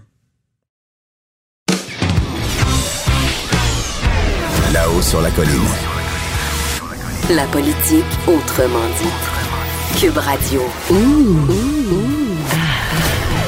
Là-haut 4.73 5.03
sur 5.03 5.21
la 5.21 5.31
colline. 5.31 5.53
La 7.31 7.47
politique 7.47 8.05
autrement 8.27 8.87
dit. 9.01 9.36
Cube 10.01 10.19
Radio. 10.19 10.61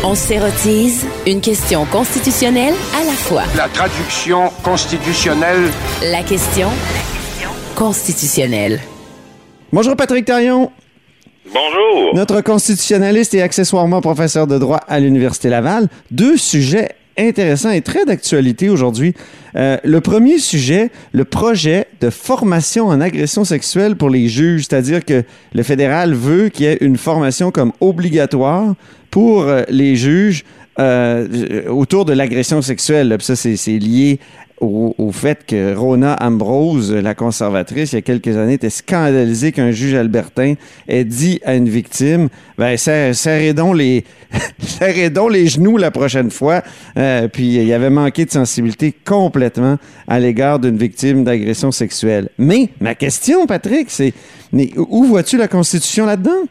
On 0.02 0.14
s'érotise 0.14 1.04
une 1.26 1.42
question 1.42 1.84
constitutionnelle 1.84 2.72
à 2.98 3.04
la 3.04 3.12
fois. 3.12 3.42
La 3.54 3.68
traduction 3.68 4.50
constitutionnelle. 4.62 5.70
La 6.02 6.22
question 6.22 6.68
constitutionnelle. 7.74 8.80
Bonjour 9.74 9.94
Patrick 9.94 10.24
Tarion. 10.24 10.72
Bonjour. 11.52 12.14
Notre 12.14 12.40
constitutionnaliste 12.40 13.34
et 13.34 13.42
accessoirement 13.42 14.00
professeur 14.00 14.46
de 14.46 14.56
droit 14.56 14.80
à 14.88 15.00
l'Université 15.00 15.50
Laval. 15.50 15.88
Deux 16.10 16.38
sujets 16.38 16.96
intéressants 17.18 17.70
et 17.70 17.80
très 17.80 18.04
d'actualité 18.04 18.68
aujourd'hui. 18.68 19.14
Euh, 19.56 19.76
le 19.82 20.00
premier 20.00 20.38
sujet, 20.38 20.90
le 21.12 21.24
projet 21.24 21.86
de 22.00 22.10
formation 22.10 22.86
en 22.86 23.00
agression 23.00 23.44
sexuelle 23.44 23.96
pour 23.96 24.10
les 24.10 24.28
juges, 24.28 24.66
c'est-à-dire 24.68 25.04
que 25.04 25.24
le 25.52 25.62
fédéral 25.62 26.14
veut 26.14 26.48
qu'il 26.48 26.66
y 26.66 26.68
ait 26.68 26.78
une 26.80 26.96
formation 26.96 27.50
comme 27.50 27.72
obligatoire 27.80 28.74
pour 29.10 29.42
euh, 29.42 29.62
les 29.68 29.96
juges 29.96 30.44
euh, 30.78 31.66
autour 31.68 32.04
de 32.04 32.12
l'agression 32.12 32.62
sexuelle. 32.62 33.16
ça, 33.20 33.34
c'est 33.34 33.78
lié 33.78 34.20
au, 34.60 35.10
fait 35.12 35.44
que 35.46 35.74
Rona 35.74 36.16
Ambrose, 36.20 36.92
la 36.92 37.14
conservatrice, 37.14 37.92
il 37.92 37.96
y 37.96 37.98
a 37.98 38.02
quelques 38.02 38.36
années, 38.36 38.54
était 38.54 38.70
scandalisée 38.70 39.52
qu'un 39.52 39.70
juge 39.70 39.94
albertain 39.94 40.54
ait 40.88 41.04
dit 41.04 41.40
à 41.44 41.54
une 41.54 41.68
victime 41.68 42.28
ben, 42.56 42.76
serrez 42.76 43.54
donc 43.54 43.76
les, 43.76 44.04
serrez 44.58 45.10
donc 45.10 45.32
les 45.32 45.46
genoux 45.46 45.76
la 45.76 45.90
prochaine 45.90 46.30
fois. 46.30 46.62
Euh, 46.96 47.28
puis 47.28 47.56
il 47.56 47.64
y 47.64 47.72
avait 47.72 47.90
manqué 47.90 48.24
de 48.24 48.30
sensibilité 48.30 48.94
complètement 49.04 49.76
à 50.06 50.18
l'égard 50.18 50.58
d'une 50.58 50.76
victime 50.76 51.24
d'agression 51.24 51.70
sexuelle. 51.70 52.28
Mais 52.38 52.70
ma 52.80 52.94
question, 52.94 53.46
Patrick, 53.46 53.90
c'est 53.90 54.12
mais 54.52 54.70
où 54.76 55.04
vois-tu 55.04 55.36
la 55.36 55.48
Constitution 55.48 56.06
là-dedans? 56.06 56.48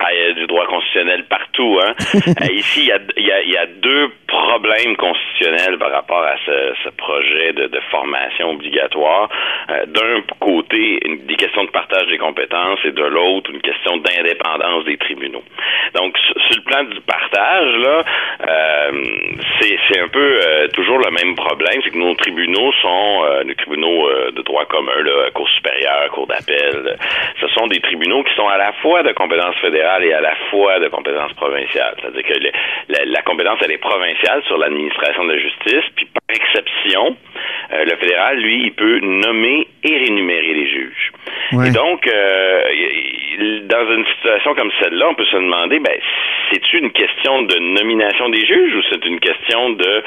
Ah, 0.00 0.12
il 0.12 0.28
y 0.28 0.30
a 0.30 0.32
du 0.34 0.46
droit 0.46 0.66
constitutionnel 0.66 1.24
partout. 1.24 1.78
Hein? 1.82 1.94
Euh, 2.28 2.52
ici, 2.52 2.82
il 2.82 2.86
y, 2.86 2.92
a, 2.92 2.98
il, 3.16 3.26
y 3.26 3.32
a, 3.32 3.42
il 3.42 3.50
y, 3.50 3.56
a, 3.56 3.66
deux 3.66 4.12
problèmes 4.28 4.96
constitutionnels 4.96 5.78
par 5.78 5.90
rapport 5.90 6.22
à 6.22 6.36
ce, 6.44 6.74
ce 6.84 6.88
projet 6.90 7.52
de, 7.52 7.66
de, 7.66 7.80
formation 7.90 8.50
obligatoire. 8.50 9.28
Euh, 9.70 9.86
D'un 9.86 10.22
côté, 10.38 11.00
une, 11.04 11.26
des 11.26 11.34
questions 11.34 11.64
de 11.64 11.70
partage 11.70 12.06
des 12.08 12.18
compétences 12.18 12.78
et 12.84 12.92
de 12.92 13.02
l'autre, 13.02 13.50
une 13.50 13.60
question 13.60 13.96
d'indépendance 13.96 14.84
des 14.84 14.98
tribunaux. 14.98 15.42
Donc, 15.94 16.07
plan 16.68 16.84
du 16.84 17.00
partage, 17.00 17.74
là, 17.78 18.04
euh, 18.48 18.92
c'est 19.88 20.00
un 20.00 20.08
peu 20.08 20.40
euh, 20.46 20.68
toujours 20.68 20.98
le 20.98 21.10
même 21.10 21.34
problème, 21.34 21.80
c'est 21.82 21.90
que 21.90 21.98
nos 21.98 22.14
tribunaux 22.14 22.72
sont 22.82 23.24
euh, 23.24 23.44
des 23.44 23.54
tribunaux 23.54 24.08
euh, 24.08 24.30
de 24.32 24.42
droit 24.42 24.64
commun, 24.66 25.00
là, 25.02 25.30
Cour 25.34 25.48
supérieure, 25.48 26.10
Cour 26.12 26.26
d'appel. 26.26 26.96
Ce 27.40 27.48
sont 27.48 27.66
des 27.66 27.80
tribunaux 27.80 28.22
qui 28.22 28.34
sont 28.34 28.48
à 28.48 28.58
la 28.58 28.72
fois 28.82 29.02
de 29.02 29.12
compétences 29.12 29.56
fédérales 29.56 30.04
et 30.04 30.12
à 30.12 30.20
la 30.20 30.34
fois 30.50 30.78
de 30.78 30.88
compétences 30.88 31.32
provinciales. 31.34 31.94
C'est-à-dire 32.00 32.22
que 32.22 32.38
la, 32.88 33.04
la, 33.04 33.22
compétence, 33.22 33.58
elle 33.64 33.72
est 33.72 33.78
provinciale 33.78 34.42
sur 34.46 34.58
l'administration 34.58 35.24
de 35.24 35.32
la 35.32 35.38
justice, 35.38 35.84
puis 35.96 36.06
par 36.06 36.36
exception, 36.36 37.16
euh, 37.72 37.84
le 37.84 37.96
fédéral, 37.96 38.38
lui, 38.38 38.64
il 38.64 38.72
peut 38.72 39.00
nommer 39.00 39.66
et 39.84 39.96
rémunérer 39.96 40.54
les 40.54 40.68
juges. 40.68 41.12
Ouais. 41.52 41.68
Et 41.68 41.70
donc, 41.70 42.06
euh, 42.06 42.62
dans 43.38 43.94
une 43.94 44.04
situation 44.16 44.54
comme 44.54 44.70
celle-là, 44.80 45.08
on 45.10 45.14
peut 45.14 45.26
se 45.26 45.36
demander, 45.36 45.78
ben, 45.78 45.96
c'est 46.50 46.72
une 46.72 46.90
question 46.90 47.42
de 47.42 47.56
nomination 47.58 48.28
des 48.28 48.44
juges 48.44 48.74
ou 48.74 48.82
c'est 48.90 49.04
une 49.04 49.20
question 49.20 49.70
de 49.70 50.02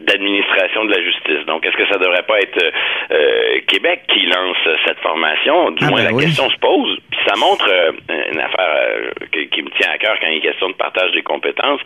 d'administration 0.00 0.84
de 0.84 0.94
la 0.94 1.02
justice? 1.02 1.46
Donc, 1.46 1.64
est-ce 1.66 1.76
que 1.76 1.86
ça 1.86 1.98
devrait 1.98 2.24
pas 2.26 2.40
être 2.40 2.62
euh, 3.10 3.58
Québec 3.66 4.02
qui 4.08 4.26
lance 4.26 4.56
cette 4.86 4.98
formation? 4.98 5.70
Du 5.72 5.84
ah 5.84 5.90
moins, 5.90 6.02
ben 6.02 6.10
la 6.10 6.14
oui. 6.14 6.24
question 6.24 6.48
se 6.50 6.58
pose. 6.58 6.98
Puis 7.10 7.20
ça 7.26 7.36
montre 7.36 7.68
euh, 7.70 7.92
une 8.32 8.40
affaire 8.40 8.74
euh, 8.76 9.10
qui, 9.32 9.48
qui, 9.48 9.62
me 9.62 9.70
tient 9.70 9.90
à 9.92 9.98
cœur 9.98 10.16
quand 10.20 10.28
il 10.28 10.38
est 10.38 10.40
question 10.40 10.68
de 10.70 10.74
partage 10.74 11.12
des 11.12 11.22
compétences, 11.22 11.80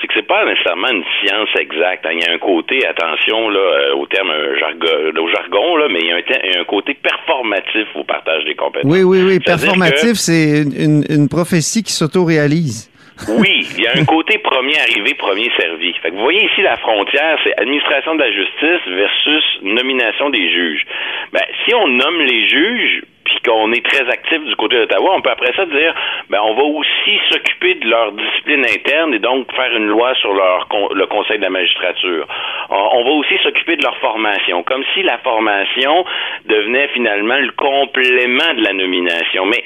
c'est 0.00 0.06
que 0.06 0.14
c'est 0.14 0.26
pas 0.26 0.44
nécessairement 0.44 0.88
une 0.88 1.04
science 1.20 1.48
exacte. 1.58 2.04
Hein. 2.06 2.12
Il 2.12 2.24
y 2.24 2.28
a 2.28 2.32
un 2.32 2.38
côté, 2.38 2.86
attention 2.86 3.48
là, 3.48 3.60
euh, 3.60 3.94
au 3.94 4.06
terme 4.06 4.32
jargon, 4.58 5.20
au 5.20 5.28
jargon 5.28 5.76
là, 5.76 5.88
mais 5.88 6.00
il 6.00 6.06
y, 6.06 6.12
a 6.12 6.16
un, 6.16 6.22
il 6.44 6.54
y 6.54 6.56
a 6.56 6.60
un 6.60 6.64
côté 6.64 6.94
performatif 6.94 7.88
au 7.94 8.04
partage 8.04 8.44
des 8.44 8.54
compétences. 8.54 8.90
Oui, 8.90 9.02
oui, 9.02 9.22
oui. 9.22 9.38
Performatif, 9.40 10.14
c'est 10.14 10.41
une, 10.44 11.28
prophétie 11.28 11.82
qui 11.82 11.92
s'auto-réalise. 11.92 12.90
Oui, 13.28 13.66
il 13.76 13.84
y 13.84 13.86
a 13.86 13.92
un 13.94 14.04
côté 14.04 14.38
premier 14.38 14.78
arrivé, 14.78 15.14
premier 15.14 15.50
servi. 15.56 15.92
Fait 16.02 16.10
que 16.10 16.16
vous 16.16 16.22
voyez 16.22 16.44
ici 16.44 16.62
la 16.62 16.76
frontière, 16.78 17.38
c'est 17.44 17.58
administration 17.60 18.14
de 18.14 18.20
la 18.20 18.32
justice 18.32 18.88
versus 18.88 19.44
nomination 19.62 20.30
des 20.30 20.50
juges. 20.50 20.84
Ben, 21.32 21.42
si 21.64 21.74
on 21.74 21.88
nomme 21.88 22.20
les 22.20 22.48
juges, 22.48 23.02
puis 23.24 23.38
qu'on 23.44 23.72
est 23.72 23.84
très 23.84 24.08
actif 24.08 24.42
du 24.44 24.56
côté 24.56 24.76
d'Ottawa, 24.76 25.14
on 25.14 25.22
peut 25.22 25.30
après 25.30 25.52
ça 25.54 25.66
dire, 25.66 25.94
ben, 26.30 26.40
on 26.42 26.54
va 26.54 26.62
aussi 26.62 27.20
s'occuper 27.30 27.74
de 27.74 27.88
leur 27.88 28.12
discipline 28.12 28.64
interne 28.64 29.14
et 29.14 29.18
donc 29.18 29.52
faire 29.54 29.74
une 29.76 29.86
loi 29.86 30.14
sur 30.16 30.34
leur 30.34 30.68
le 30.94 31.06
Conseil 31.06 31.38
de 31.38 31.42
la 31.42 31.50
magistrature. 31.50 32.26
On 32.70 33.04
va 33.04 33.10
aussi 33.10 33.36
s'occuper 33.42 33.76
de 33.76 33.82
leur 33.82 33.96
formation, 33.98 34.62
comme 34.62 34.82
si 34.94 35.02
la 35.02 35.18
formation 35.18 36.04
devenait 36.46 36.88
finalement 36.88 37.38
le 37.38 37.52
complément 37.52 38.54
de 38.56 38.62
la 38.62 38.72
nomination. 38.72 39.46
Mais 39.46 39.62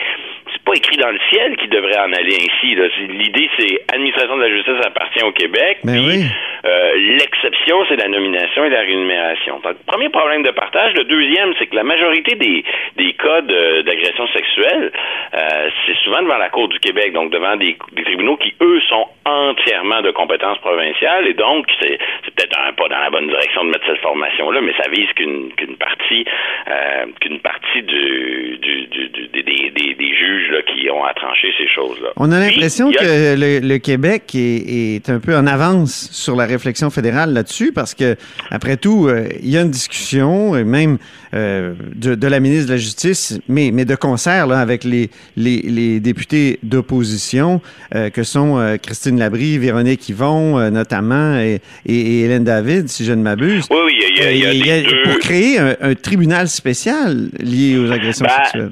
c'est 0.53 0.63
pas 0.63 0.75
écrit 0.75 0.97
dans 0.97 1.11
le 1.11 1.19
ciel 1.31 1.57
qui 1.57 1.69
devrait 1.69 1.99
en 1.99 2.13
aller 2.13 2.37
ainsi. 2.37 2.75
L'idée, 3.09 3.51
c'est 3.59 3.83
administration 3.93 4.37
de 4.37 4.43
la 4.43 4.51
justice 4.51 4.85
appartient 4.85 5.23
au 5.25 5.33
Québec. 5.33 5.79
Mais 5.85 5.99
puis, 5.99 6.07
oui. 6.07 6.25
euh, 6.65 6.95
l'exception, 7.19 7.85
c'est 7.89 7.97
la 7.97 8.09
nomination 8.09 8.65
et 8.65 8.71
la 8.71 8.81
rémunération. 8.81 9.61
Donc, 9.61 9.77
premier 9.87 10.09
problème 10.09 10.43
de 10.43 10.51
partage. 10.51 10.95
Le 10.95 11.05
deuxième, 11.05 11.55
c'est 11.59 11.67
que 11.67 11.77
la 11.77 11.85
majorité 11.85 12.37
des, 12.37 12.65
des 12.97 13.13
cas 13.15 13.41
d'agression 13.43 14.27
sexuelle, 14.29 14.93
euh, 15.35 15.71
c'est 15.87 15.97
souvent 16.05 16.23
devant 16.23 16.39
la 16.39 16.49
Cour 16.49 16.69
du 16.69 16.79
Québec, 16.79 17.13
donc 17.13 17.31
devant 17.31 17.57
des, 17.57 17.77
des, 17.93 18.05
tribunaux 18.05 18.37
qui, 18.37 18.55
eux, 18.61 18.81
sont 18.89 19.07
entièrement 19.25 20.03
de 20.03 20.11
compétences 20.11 20.59
provinciales. 20.59 21.27
Et 21.27 21.35
donc, 21.35 21.67
c'est 21.81 21.99
peut-être 22.37 22.57
un 22.61 22.73
pas 22.73 22.89
dans 22.89 23.01
la 23.01 23.11
bonne 23.11 23.29
direction 23.29 23.65
de 23.65 23.71
mettre 23.71 23.87
cette 23.87 24.01
formation-là, 24.01 24.61
mais 24.61 24.73
ça 24.81 24.89
vise 24.91 25.11
qu'une 25.15 25.77
partie 25.79 26.25
euh, 26.69 27.07
qu'une 27.21 27.41
partie 27.41 27.83
du, 27.83 28.59
du, 28.59 28.87
du, 28.87 29.09
du 29.09 29.29
des 29.29 29.95
juges 30.17 30.51
là, 30.51 30.59
qui 30.63 30.91
ont 30.91 31.05
à 31.05 31.15
trancher 31.15 31.49
ces 31.59 31.69
choses-là. 31.69 32.09
On 32.17 32.33
a 32.33 32.41
l'impression 32.41 32.91
que 32.91 33.35
le, 33.37 33.61
le, 33.67 33.79
Québec 33.79 34.35
est, 34.35 34.97
est, 34.97 35.11
un 35.11 35.21
peu 35.21 35.37
en 35.37 35.47
avance 35.47 36.09
sur 36.13 36.37
la 36.37 36.47
réflexion 36.47 36.91
fédérale 36.91 37.33
là-dessus 37.33 37.73
parce 37.73 37.95
que, 37.95 38.17
après 38.51 38.77
tout, 38.77 39.07
euh, 39.09 39.29
il 39.43 39.51
y 39.51 39.57
a 39.57 39.63
une 39.63 39.71
discussion, 39.71 40.57
et 40.57 40.65
même 40.65 40.99
euh, 41.35 41.75
de, 41.95 42.15
de, 42.15 42.27
la 42.27 42.41
ministre 42.41 42.67
de 42.67 42.73
la 42.73 42.79
Justice, 42.79 43.41
mais, 43.49 43.71
mais 43.73 43.85
de 43.85 43.95
concert 43.95 44.47
là, 44.47 44.61
avec 44.61 44.85
les, 44.85 45.11
les, 45.37 45.63
les 45.63 46.01
députés 46.01 46.59
d'opposition 46.63 47.61
euh, 47.95 48.11
que 48.11 48.23
sont 48.23 48.77
Christine 48.83 49.19
Labrie, 49.19 49.59
Véronique 49.59 50.09
Yvon, 50.09 50.71
notamment, 50.71 51.39
et, 51.39 51.61
et, 51.85 51.95
et, 51.95 52.21
Hélène 52.25 52.45
David, 52.45 52.89
si 52.89 53.05
je 53.05 53.13
ne 53.13 53.23
m'abuse. 53.23 53.67
Oui, 53.71 53.79
oui, 53.85 53.93
il 54.17 54.23
y 54.23 54.27
a, 54.27 54.33
il 54.33 54.39
y 54.39 54.47
a, 54.47 54.53
il 54.53 54.67
y 54.67 54.71
a 54.71 54.83
deux... 54.83 55.03
Pour 55.05 55.19
créer 55.19 55.59
un, 55.59 55.77
un, 55.81 55.95
tribunal 55.95 56.49
spécial 56.49 57.29
lié 57.39 57.79
aux 57.79 57.91
agressions 57.91 58.27
bah, 58.27 58.45
sexuelles. 58.45 58.71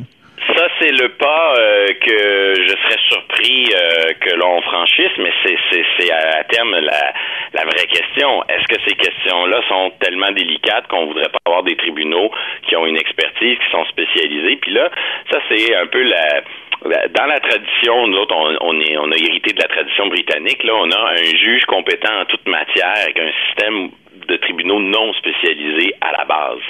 Le 1.01 1.09
pas 1.09 1.55
euh, 1.59 1.89
que 2.01 2.55
je 2.63 2.69
serais 2.69 3.01
surpris 3.09 3.67
euh, 3.75 4.13
que 4.21 4.35
l'on 4.37 4.61
franchisse, 4.63 5.11
mais 5.19 5.33
c'est 5.43 6.13
à 6.13 6.45
terme 6.45 6.73
la, 6.73 7.13
la 7.53 7.63
vraie 7.65 7.87
question. 7.87 8.45
Est-ce 8.49 8.67
que 8.69 8.81
ces 8.87 8.95
questions-là 8.95 9.61
sont 9.69 9.93
tellement 10.01 10.31
délicates 10.31 10.87
qu'on 10.89 11.07
voudrait 11.07 11.31
pas 11.31 11.39
avoir 11.47 11.63
des 11.65 11.77
tribunaux 11.77 12.31
qui 12.69 12.77
ont 12.77 12.87
une 12.87 12.97
expertise, 12.97 13.59
qui 13.59 13.71
sont 13.73 13.85
spécialisés? 13.87 14.57
Puis 14.57 14.73
là, 14.73 14.89
ça, 15.33 15.39
c'est 15.49 15.75
un 15.75 15.87
peu 15.87 16.03
la 16.03 16.43
dans 16.85 17.27
la 17.27 17.41
tradition, 17.41 18.07
nous 18.09 18.19
autres, 18.19 18.35
on, 18.37 18.81
est, 18.81 18.99
on 18.99 19.11
a 19.11 19.17
hérité 19.17 19.55
de 19.55 19.61
la 19.61 19.69
tradition 19.69 20.07
britannique. 20.09 20.63
Là, 20.65 20.75
on 20.75 20.91
a 20.91 21.13
un 21.13 21.37
juge 21.37 21.65
compétent 21.65 22.21
en 22.21 22.25
toute 22.27 22.47
matière 22.47 22.93
avec 23.03 23.19
un 23.19 23.31
système 23.47 23.91
de 24.27 24.37
tribunaux 24.37 24.81
non 24.81 25.13
spécialisés 25.15 25.95
à 26.01 26.13
la 26.13 26.25
base. 26.25 26.63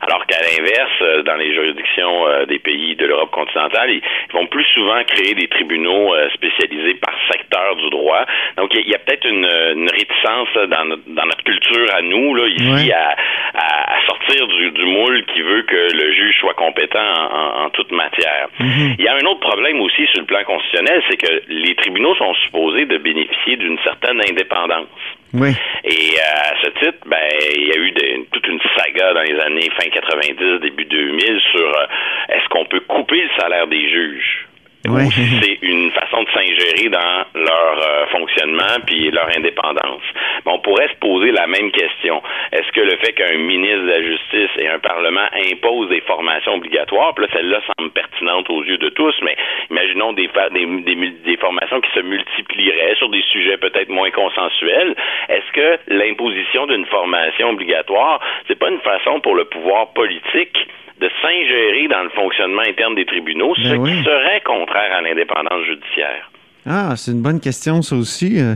Alors 0.00 0.24
qu'à 0.26 0.38
l'inverse, 0.40 1.24
dans 1.24 1.36
les 1.36 1.52
juridictions 1.54 2.46
des 2.46 2.58
pays 2.58 2.96
de 2.96 3.06
l'Europe 3.06 3.30
continentale, 3.30 3.90
ils 3.90 4.02
vont 4.32 4.46
plus 4.46 4.64
souvent 4.74 5.02
créer 5.04 5.34
des 5.34 5.48
tribunaux 5.48 6.14
spécialisés 6.34 6.94
par 6.94 7.14
secteur 7.30 7.76
du 7.76 7.90
droit, 7.90 8.24
Donc, 8.56 8.70
il 8.74 8.88
y 8.88 8.94
a, 8.94 8.98
peut-être 8.98 9.26
une, 9.26 9.44
une, 9.44 9.90
réticence 9.90 10.48
dans 10.68 10.84
notre, 10.84 11.02
dans 11.06 11.24
notre 11.24 11.44
culture 11.44 11.86
à 11.94 12.02
nous, 12.02 12.34
là, 12.34 12.46
ici, 12.48 12.92
à, 12.92 13.16
à, 13.54 14.06
sortir 14.06 14.46
du, 14.46 14.70
du, 14.72 14.86
moule 14.86 15.24
qui 15.26 15.42
veut 15.42 15.62
que 15.62 15.94
le 15.94 16.12
juge 16.12 16.38
soit 16.40 16.54
compétent 16.54 16.98
en, 16.98 17.64
en, 17.64 17.70
toute 17.70 17.90
matière. 17.92 18.48
Mhm. 18.58 18.96
Il 18.98 19.04
y 19.04 19.08
a 19.08 19.14
un 19.14 19.26
autre 19.26 19.40
problème 19.40 19.80
aussi 19.80 20.06
sur 20.06 20.20
le 20.20 20.26
plan 20.26 20.42
constitutionnel, 20.44 21.02
c'est 21.08 21.16
que 21.16 21.42
les 21.48 21.74
tribunaux 21.76 22.14
sont 22.16 22.34
supposés 22.46 22.86
de 22.86 22.98
bénéficier 22.98 23.56
d'une 23.56 23.78
certaine 23.84 24.20
indépendance. 24.20 24.88
Oui. 25.34 25.54
Et 25.84 26.20
à 26.20 26.54
ce 26.62 26.70
titre, 26.80 26.98
ben, 27.06 27.28
il 27.54 27.68
y 27.68 27.72
a 27.72 27.76
eu 27.76 27.90
de, 27.92 28.24
toute 28.32 28.46
une 28.46 28.60
saga 28.76 29.12
dans 29.12 29.22
les 29.22 29.38
années 29.40 29.70
fin 29.78 29.88
90, 29.88 30.60
début 30.60 30.84
2000 30.84 31.40
sur 31.52 31.68
euh, 31.68 31.86
est-ce 32.30 32.48
qu'on 32.48 32.64
peut 32.64 32.80
couper 32.80 33.22
le 33.22 33.30
salaire 33.38 33.66
des 33.66 33.88
juges? 33.90 34.46
Oui. 34.86 35.02
c'est 35.12 35.58
une 35.62 35.90
façon 35.90 36.22
de 36.22 36.28
s'ingérer 36.30 36.88
dans 36.88 37.24
leur 37.34 37.82
euh, 37.82 38.06
fonctionnement 38.06 38.78
puis 38.86 39.10
leur 39.10 39.28
indépendance. 39.36 40.02
Mais 40.44 40.52
on 40.52 40.58
pourrait 40.60 40.88
se 40.88 40.96
poser 41.00 41.32
la 41.32 41.46
même 41.46 41.70
question. 41.70 42.22
Est-ce 42.52 42.70
que 42.72 42.80
le 42.80 42.96
fait 42.98 43.12
qu'un 43.12 43.36
ministre 43.38 43.82
de 43.82 43.90
la 43.90 44.02
Justice 44.02 44.50
et 44.58 44.68
un 44.68 44.78
Parlement 44.78 45.26
imposent 45.52 45.88
des 45.88 46.00
formations 46.02 46.54
obligatoires, 46.54 47.14
puis 47.14 47.26
là, 47.26 47.30
celle-là 47.32 47.60
semble 47.76 47.90
pertinente 47.90 48.48
aux 48.50 48.62
yeux 48.64 48.78
de 48.78 48.88
tous, 48.90 49.14
mais 49.22 49.36
imaginons 49.70 50.12
des, 50.12 50.28
des, 50.52 50.66
des, 50.82 51.10
des 51.24 51.36
formations 51.36 51.80
qui 51.80 51.90
se 51.92 52.00
multiplieraient 52.00 52.94
sur 52.96 53.08
des 53.08 53.22
sujets 53.32 53.56
peut-être 53.56 53.88
moins 53.88 54.10
consensuels. 54.10 54.94
Est-ce 55.28 55.52
que 55.52 55.78
l'imposition 55.88 56.66
d'une 56.66 56.86
formation 56.86 57.50
obligatoire, 57.50 58.20
c'est 58.46 58.58
pas 58.58 58.70
une 58.70 58.80
façon 58.80 59.20
pour 59.20 59.34
le 59.34 59.44
pouvoir 59.44 59.92
politique 59.92 60.56
de 61.00 61.08
s'ingérer 61.22 61.86
dans 61.88 62.02
le 62.02 62.10
fonctionnement 62.10 62.62
interne 62.62 62.94
des 62.96 63.04
tribunaux, 63.04 63.54
ce 63.54 63.68
Ben 63.68 63.78
oui. 63.78 63.92
qui 63.92 64.02
serait 64.02 64.40
contraire 64.40 64.92
à 64.96 65.00
l'indépendance 65.00 65.64
judiciaire? 65.66 66.28
Ah, 66.66 66.96
c'est 66.96 67.12
une 67.12 67.22
bonne 67.22 67.40
question, 67.40 67.82
ça 67.82 67.94
aussi. 67.96 68.40
Euh, 68.40 68.54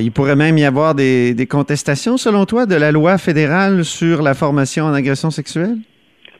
il 0.00 0.12
pourrait 0.12 0.36
même 0.36 0.58
y 0.58 0.64
avoir 0.64 0.94
des, 0.94 1.34
des, 1.34 1.46
contestations, 1.46 2.16
selon 2.16 2.44
toi, 2.46 2.66
de 2.66 2.74
la 2.74 2.92
loi 2.92 3.18
fédérale 3.18 3.84
sur 3.84 4.22
la 4.22 4.34
formation 4.34 4.84
en 4.84 4.94
agression 4.94 5.30
sexuelle? 5.30 5.76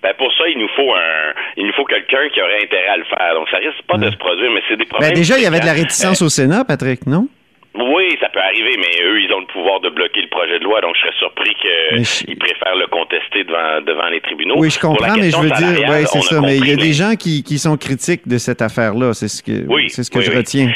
Ben 0.03 0.13
pour 0.17 0.33
ça, 0.35 0.45
il 0.49 0.59
nous 0.59 0.69
faut 0.77 0.93
un, 0.95 1.35
il 1.57 1.67
nous 1.67 1.73
faut 1.73 1.85
quelqu'un 1.85 2.29
qui 2.33 2.41
aurait 2.41 2.63
intérêt 2.63 2.89
à 2.89 2.97
le 2.97 3.05
faire. 3.05 3.35
Donc, 3.35 3.49
ça 3.51 3.59
risque 3.59 3.83
pas 3.89 3.99
de 3.99 4.11
se 4.11 4.17
produire, 4.17 4.51
mais 4.53 4.63
c'est 4.69 4.77
des 4.77 4.85
problèmes. 4.85 5.11
Ben 5.11 5.17
déjà, 5.17 5.37
il 5.39 5.43
y 5.43 5.47
avait 5.47 5.61
de 5.61 5.67
la 5.67 5.73
réticence 5.73 6.23
euh, 6.23 6.27
au 6.27 6.29
Sénat, 6.29 6.65
Patrick, 6.65 7.07
non? 7.07 7.29
Oui, 7.75 8.17
ça 8.21 8.29
peut 8.29 8.41
arriver, 8.41 8.77
mais 8.77 9.05
eux, 9.05 9.21
ils 9.21 9.33
ont 9.33 9.41
le 9.41 9.47
pouvoir 9.47 9.81
de 9.81 9.91
bloquer 9.91 10.23
le 10.23 10.29
projet 10.29 10.59
de 10.59 10.65
loi, 10.65 10.81
donc 10.81 10.97
je 10.97 11.01
serais 11.01 11.19
surpris 11.19 11.55
qu'ils 11.55 12.05
je... 12.05 12.39
préfèrent 12.39 12.77
le 12.77 12.87
contester 12.89 13.45
devant, 13.45 13.81
devant 13.83 14.09
les 14.09 14.21
tribunaux. 14.21 14.55
Oui, 14.59 14.71
je 14.71 14.81
comprends, 14.81 15.15
mais 15.17 15.31
je 15.31 15.37
veux 15.37 15.51
dire, 15.51 16.09
c'est 16.09 16.23
ça, 16.23 16.41
mais 16.41 16.57
il 16.57 16.69
y 16.69 16.73
a 16.73 16.77
des 16.77 16.93
gens 16.93 17.15
qui, 17.15 17.45
qui 17.45 17.59
sont 17.59 17.77
critiques 17.77 18.27
de 18.27 18.39
cette 18.39 18.63
affaire-là, 18.63 19.15
c'est 19.15 19.29
ce 19.29 19.43
que, 19.43 19.67
oui, 19.69 19.91
c'est 19.91 20.03
ce 20.03 20.11
que 20.11 20.19
oui, 20.19 20.25
je 20.25 20.31
oui. 20.31 20.37
retiens. 20.39 20.73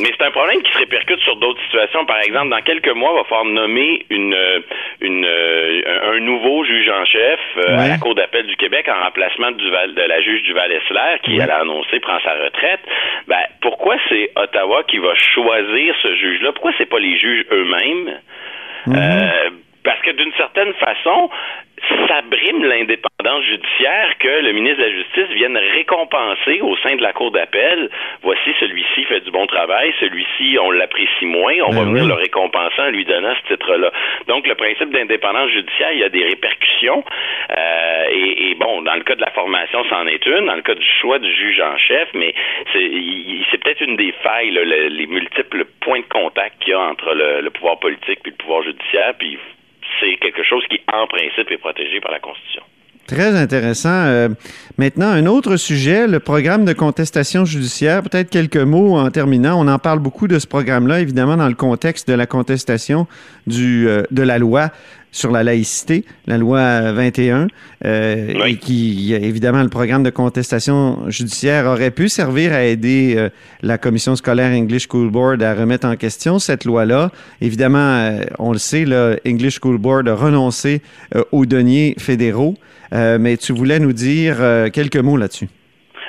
Mais 0.00 0.10
c'est 0.16 0.24
un 0.24 0.30
problème 0.30 0.62
qui 0.62 0.72
se 0.72 0.78
répercute 0.78 1.20
sur 1.20 1.36
d'autres 1.36 1.62
situations. 1.64 2.04
Par 2.06 2.20
exemple, 2.20 2.50
dans 2.50 2.62
quelques 2.62 2.94
mois, 2.94 3.10
il 3.12 3.18
va 3.18 3.24
falloir 3.24 3.44
nommer 3.44 4.04
une, 4.10 4.36
une, 5.00 5.24
un 5.24 6.20
nouveau 6.20 6.64
juge 6.64 6.88
en 6.88 7.04
chef 7.04 7.40
euh, 7.56 7.76
ouais. 7.76 7.84
à 7.84 7.88
la 7.88 7.98
Cour 7.98 8.14
d'appel 8.14 8.46
du 8.46 8.56
Québec 8.56 8.88
en 8.88 9.04
remplacement 9.04 9.50
du 9.52 9.70
Val, 9.70 9.94
de 9.94 10.02
la 10.02 10.20
juge 10.20 10.42
du 10.42 10.52
Val-Essler 10.52 11.18
qui, 11.22 11.36
ouais. 11.36 11.44
elle 11.44 11.50
a 11.50 11.60
annoncé, 11.60 12.00
prend 12.00 12.18
sa 12.20 12.34
retraite. 12.34 12.80
Ben, 13.26 13.42
pourquoi 13.60 13.96
c'est 14.08 14.30
Ottawa 14.36 14.82
qui 14.84 14.98
va 14.98 15.14
choisir 15.14 15.94
ce 16.02 16.14
juge-là? 16.14 16.52
Pourquoi 16.52 16.72
c'est 16.78 16.88
pas 16.88 16.98
les 16.98 17.18
juges 17.18 17.44
eux-mêmes? 17.50 18.20
Mm 18.86 18.92
-hmm. 18.92 18.96
euh, 18.96 19.50
parce 19.84 20.00
que 20.02 20.10
d'une 20.10 20.32
certaine 20.34 20.72
façon, 20.74 21.30
ça 22.08 22.20
brime 22.22 22.64
l'indépendance 22.64 23.44
judiciaire 23.44 24.18
que 24.18 24.42
le 24.42 24.52
ministre 24.52 24.78
de 24.78 24.84
la 24.84 24.92
Justice 24.92 25.28
vienne 25.34 25.56
récompenser 25.56 26.60
au 26.60 26.76
sein 26.78 26.96
de 26.96 27.02
la 27.02 27.12
Cour 27.12 27.30
d'appel. 27.30 27.88
Voici, 28.22 28.50
celui-ci 28.60 29.04
fait 29.04 29.20
du 29.20 29.30
bon 29.30 29.46
travail, 29.46 29.92
celui-ci, 30.00 30.58
on 30.60 30.70
l'apprécie 30.70 31.26
moins, 31.26 31.54
on 31.64 31.70
ben 31.70 31.78
va 31.78 31.84
venir 31.84 32.04
le 32.06 32.14
récompenser 32.14 32.80
en 32.80 32.90
lui 32.90 33.04
donnant 33.04 33.34
ce 33.42 33.54
titre-là. 33.54 33.92
Donc, 34.28 34.46
le 34.46 34.54
principe 34.54 34.90
d'indépendance 34.90 35.50
judiciaire, 35.50 35.92
il 35.92 36.00
y 36.00 36.04
a 36.04 36.08
des 36.08 36.24
répercussions. 36.24 37.04
Euh, 37.56 38.04
et, 38.10 38.50
et, 38.50 38.54
bon, 38.56 38.82
dans 38.82 38.94
le 38.94 39.02
cas 39.02 39.14
de 39.14 39.22
la 39.22 39.30
formation, 39.30 39.82
c'en 39.88 40.06
est 40.06 40.24
une. 40.26 40.46
Dans 40.46 40.56
le 40.56 40.62
cas 40.62 40.74
du 40.74 40.86
choix 41.00 41.18
du 41.18 41.32
juge 41.32 41.60
en 41.60 41.76
chef, 41.78 42.08
mais 42.14 42.34
c'est 42.72 43.58
peut-être 43.58 43.80
une 43.80 43.96
des 43.96 44.12
failles, 44.22 44.50
là, 44.50 44.64
le, 44.64 44.88
les 44.88 45.06
multiples 45.06 45.64
points 45.80 46.00
de 46.00 46.08
contact 46.08 46.58
qu'il 46.60 46.72
y 46.72 46.74
a 46.74 46.80
entre 46.80 47.14
le, 47.14 47.40
le 47.40 47.50
pouvoir 47.50 47.78
politique 47.78 48.20
puis 48.22 48.32
le 48.32 48.36
pouvoir 48.36 48.62
judiciaire. 48.62 49.14
Puis 49.18 49.38
quelque 50.30 50.46
chose 50.48 50.64
qui, 50.70 50.80
en 50.92 51.06
principe, 51.06 51.50
est 51.50 51.58
protégé 51.58 52.00
par 52.00 52.12
la 52.12 52.20
Constitution. 52.20 52.62
Très 53.06 53.36
intéressant. 53.36 53.88
Euh, 54.06 54.28
maintenant, 54.78 55.08
un 55.08 55.26
autre 55.26 55.56
sujet, 55.56 56.06
le 56.06 56.20
programme 56.20 56.64
de 56.64 56.72
contestation 56.72 57.44
judiciaire. 57.44 58.02
Peut-être 58.04 58.30
quelques 58.30 58.56
mots 58.56 58.96
en 58.96 59.10
terminant. 59.10 59.60
On 59.60 59.66
en 59.66 59.80
parle 59.80 59.98
beaucoup 59.98 60.28
de 60.28 60.38
ce 60.38 60.46
programme-là, 60.46 61.00
évidemment, 61.00 61.36
dans 61.36 61.48
le 61.48 61.54
contexte 61.54 62.08
de 62.08 62.14
la 62.14 62.26
contestation 62.26 63.08
euh, 63.48 64.04
de 64.10 64.22
la 64.22 64.38
loi 64.38 64.70
sur 65.12 65.30
la 65.30 65.42
laïcité, 65.42 66.04
la 66.26 66.38
loi 66.38 66.92
21, 66.92 67.48
euh, 67.84 68.32
oui. 68.34 68.52
et 68.52 68.56
qui, 68.56 69.14
évidemment, 69.14 69.62
le 69.62 69.68
programme 69.68 70.02
de 70.02 70.10
contestation 70.10 71.10
judiciaire 71.10 71.66
aurait 71.66 71.90
pu 71.90 72.08
servir 72.08 72.52
à 72.52 72.64
aider 72.64 73.14
euh, 73.16 73.28
la 73.62 73.78
commission 73.78 74.16
scolaire 74.16 74.52
English 74.52 74.86
School 74.88 75.10
Board 75.10 75.42
à 75.42 75.54
remettre 75.54 75.86
en 75.86 75.96
question 75.96 76.38
cette 76.38 76.64
loi-là. 76.64 77.10
Évidemment, 77.40 77.78
euh, 77.78 78.20
on 78.38 78.52
le 78.52 78.58
sait, 78.58 78.84
le 78.84 79.18
English 79.26 79.58
School 79.60 79.78
Board 79.78 80.08
a 80.08 80.14
renoncé 80.14 80.82
euh, 81.14 81.24
aux 81.32 81.46
deniers 81.46 81.94
fédéraux, 81.98 82.54
euh, 82.92 83.18
mais 83.20 83.36
tu 83.36 83.52
voulais 83.52 83.78
nous 83.78 83.92
dire 83.92 84.36
euh, 84.40 84.68
quelques 84.70 84.96
mots 84.96 85.16
là-dessus. 85.16 85.48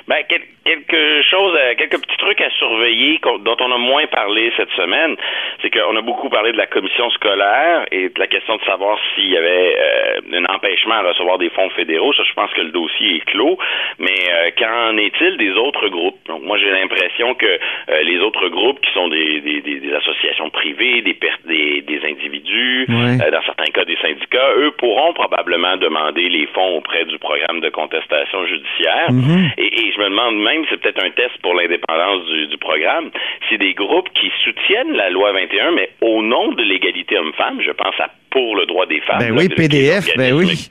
Ben, 0.07 0.17
quel 0.27 0.41
quelque 0.71 1.21
chose, 1.31 1.53
euh, 1.57 1.73
quelques 1.77 1.99
petits 2.03 2.17
trucs 2.17 2.41
à 2.41 2.49
surveiller 2.61 3.19
dont 3.47 3.57
on 3.59 3.71
a 3.71 3.77
moins 3.77 4.07
parlé 4.07 4.51
cette 4.57 4.71
semaine, 4.71 5.15
c'est 5.61 5.69
qu'on 5.69 5.95
a 5.95 6.01
beaucoup 6.01 6.29
parlé 6.29 6.51
de 6.51 6.57
la 6.57 6.67
commission 6.67 7.09
scolaire 7.11 7.85
et 7.91 8.09
de 8.09 8.19
la 8.19 8.27
question 8.27 8.55
de 8.55 8.63
savoir 8.63 8.97
s'il 9.09 9.29
y 9.29 9.37
avait 9.37 9.75
euh, 9.77 10.39
un 10.39 10.45
empêchement 10.55 10.95
à 10.95 11.03
recevoir 11.11 11.37
des 11.37 11.49
fonds 11.49 11.69
fédéraux. 11.71 12.13
Ça, 12.13 12.23
je 12.23 12.33
pense 12.33 12.51
que 12.53 12.61
le 12.61 12.71
dossier 12.71 13.17
est 13.17 13.25
clos. 13.31 13.57
Mais 13.99 14.19
euh, 14.29 14.49
qu'en 14.57 14.97
est-il 14.97 15.37
des 15.37 15.53
autres 15.65 15.87
groupes? 15.89 16.19
Donc, 16.27 16.41
moi, 16.43 16.57
j'ai 16.57 16.71
l'impression 16.71 17.33
que 17.35 17.45
euh, 17.45 18.01
les 18.03 18.19
autres 18.19 18.47
groupes 18.49 18.79
qui 18.81 18.91
sont 18.93 19.07
des, 19.07 19.41
des, 19.41 19.61
des, 19.61 19.79
des 19.79 19.93
associations 19.93 20.49
privées, 20.49 21.01
des, 21.01 21.17
des, 21.45 21.81
des 21.81 22.01
individus, 22.11 22.85
dans 22.87 23.43
certains 23.43 23.71
cas 23.75 23.85
des 23.85 23.97
syndicats, 23.97 24.51
eux 24.57 24.71
pourront 24.77 25.13
probablement 25.13 25.77
demander 25.77 26.27
les 26.29 26.47
fonds 26.47 26.77
auprès 26.77 27.05
du 27.05 27.17
programme 27.19 27.59
de 27.61 27.69
contestation 27.69 28.45
judiciaire. 28.45 29.07
Mm 29.09 29.21
-hmm. 29.21 29.43
et, 29.63 29.69
et 29.79 29.85
je 29.93 29.99
me 29.99 30.09
demande 30.13 30.35
même 30.51 30.60
même, 30.61 30.67
c'est 30.69 30.79
peut-être 30.81 31.03
un 31.03 31.11
test 31.11 31.37
pour 31.41 31.53
l'indépendance 31.53 32.25
du, 32.25 32.47
du, 32.47 32.57
programme, 32.57 33.11
c'est 33.49 33.57
des 33.57 33.73
groupes 33.73 34.09
qui 34.13 34.31
soutiennent 34.43 34.93
la 34.93 35.09
loi 35.09 35.31
21, 35.33 35.71
mais 35.71 35.89
au 36.01 36.21
nom 36.21 36.51
de 36.51 36.63
l'égalité 36.63 37.17
homme-femme, 37.17 37.61
je 37.61 37.71
pense 37.71 37.99
à 37.99 38.09
Pour 38.29 38.55
le 38.55 38.65
droit 38.65 38.85
des 38.85 39.01
femmes. 39.01 39.19
Ben 39.19 39.37
oui, 39.37 39.49
PDF, 39.49 40.15
ben 40.15 40.33
oui 40.33 40.69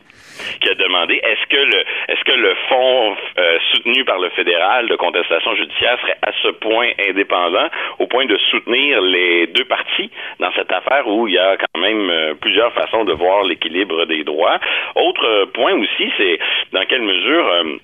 qui 0.61 0.69
a 0.69 0.75
demandé 0.75 1.21
est-ce 1.23 1.47
que 1.49 1.57
le 1.57 1.85
est-ce 2.09 2.25
que 2.25 2.33
le 2.33 2.55
fonds 2.69 3.17
euh, 3.39 3.59
soutenu 3.73 4.05
par 4.05 4.19
le 4.19 4.31
fédéral 4.31 4.89
de 4.89 4.97
contestation 4.97 5.55
judiciaire 5.55 5.99
serait 6.01 6.19
à 6.23 6.33
ce 6.43 6.49
point 6.49 6.91
indépendant 7.09 7.69
au 7.99 8.07
point 8.07 8.27
de 8.27 8.37
soutenir 8.51 9.01
les 9.03 9.47
deux 9.49 9.65
parties 9.65 10.11
dans 10.39 10.53
cette 10.53 10.73
affaire 10.73 11.07
où 11.07 11.29
il 11.29 11.35
y 11.35 11.39
a 11.39 11.57
quand 11.57 11.81
même 11.81 12.11
euh, 12.11 12.35
plusieurs 12.41 12.73
façons 12.73 13.05
de 13.05 13.13
voir 13.13 13.45
l'équilibre 13.45 14.07
des 14.07 14.25
droits? 14.25 14.59
Autre 14.95 15.47
point 15.53 15.75
aussi, 15.75 16.11
c'est 16.17 16.39
dans 16.73 16.85
quelle 16.87 17.03
mesure 17.03 17.47
euh, 17.47 17.77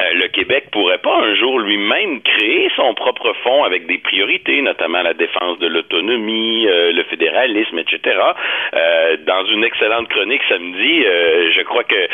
euh, 0.00 0.12
le 0.14 0.28
Québec 0.28 0.64
pourrait 0.72 0.98
pas 0.98 1.16
un 1.16 1.34
jour 1.34 1.58
lui-même 1.58 2.20
créer 2.22 2.70
son 2.76 2.94
propre 2.94 3.32
fonds 3.42 3.64
avec 3.64 3.86
des 3.86 3.98
priorités, 3.98 4.62
notamment 4.62 5.02
la 5.02 5.14
défense 5.14 5.58
de 5.58 5.66
l'autonomie, 5.66 6.66
euh, 6.66 6.92
le 6.92 7.02
fédéralisme, 7.04 7.78
etc. 7.78 8.18
Euh, 8.74 9.16
dans 9.26 9.44
une 9.46 9.64
excellente 9.64 10.08
chronique 10.08 10.42
samedi, 10.48 11.02
je 11.02 11.62
crois 11.62 11.84
que 11.84 12.08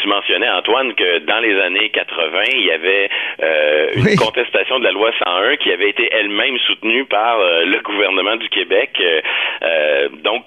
tu 0.00 0.08
mentionnais, 0.08 0.48
Antoine, 0.50 0.94
que 0.94 1.18
dans 1.18 1.40
les 1.40 1.58
années 1.60 1.90
80, 1.90 2.42
il 2.54 2.66
y 2.66 2.70
avait 2.70 3.08
une 3.96 4.06
oui. 4.06 4.16
contestation 4.16 4.78
de 4.78 4.84
la 4.84 4.92
loi 4.92 5.10
101 5.24 5.56
qui 5.56 5.72
avait 5.72 5.90
été 5.90 6.08
elle-même 6.12 6.58
soutenue 6.66 7.04
par 7.04 7.38
le 7.38 7.78
gouvernement 7.82 8.36
du 8.36 8.48
Québec. 8.48 8.90
donc, 10.22 10.44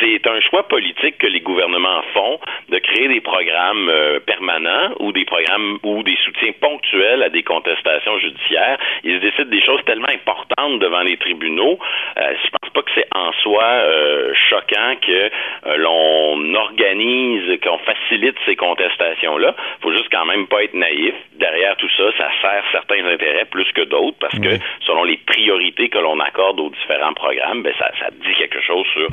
c'est 0.00 0.26
un 0.26 0.40
choix 0.40 0.66
politique 0.68 1.18
que 1.18 1.26
les 1.26 1.40
gouvernements 1.40 2.02
font 2.12 2.38
de 2.70 2.78
créer 2.78 3.08
des 3.08 3.20
programmes 3.20 3.90
permanents 4.26 4.94
ou 5.00 5.12
des 5.12 5.24
programmes 5.24 5.73
ou 5.82 6.02
des 6.02 6.16
soutiens 6.24 6.52
ponctuels 6.60 7.22
à 7.22 7.28
des 7.28 7.42
contestations 7.42 8.18
judiciaires. 8.18 8.78
Ils 9.02 9.20
décident 9.20 9.50
des 9.50 9.62
choses 9.62 9.82
tellement 9.84 10.08
importantes 10.08 10.78
devant 10.80 11.02
les 11.02 11.16
tribunaux. 11.16 11.78
Euh, 12.16 12.34
je 12.42 12.50
pense 12.50 12.70
pas 12.72 12.82
que 12.82 12.90
c'est 12.94 13.08
en 13.14 13.32
soi 13.42 13.64
euh, 13.64 14.32
choquant 14.48 14.96
que 15.00 15.30
euh, 15.66 15.76
l'on 15.76 16.54
organise, 16.54 17.60
qu'on 17.62 17.78
facilite 17.78 18.36
ces 18.46 18.56
contestations-là. 18.56 19.54
Faut 19.80 19.92
juste 19.92 20.08
quand 20.10 20.24
même 20.24 20.46
pas 20.46 20.64
être 20.64 20.74
naïf. 20.74 21.14
Derrière 21.34 21.76
tout 21.76 21.90
ça, 21.96 22.04
ça 22.16 22.30
sert 22.40 22.64
certains 22.72 23.04
intérêts 23.06 23.46
plus 23.46 23.70
que 23.72 23.82
d'autres 23.82 24.16
parce 24.20 24.38
que 24.38 24.58
selon 24.86 25.04
les 25.04 25.18
priorités 25.18 25.88
que 25.88 25.98
l'on 25.98 26.18
accorde 26.20 26.60
aux 26.60 26.70
différents 26.70 27.14
programmes, 27.14 27.62
ben 27.62 27.74
ça, 27.78 27.90
ça 27.98 28.10
dit 28.10 28.34
quelque 28.38 28.60
chose 28.60 28.86
sur 28.92 29.08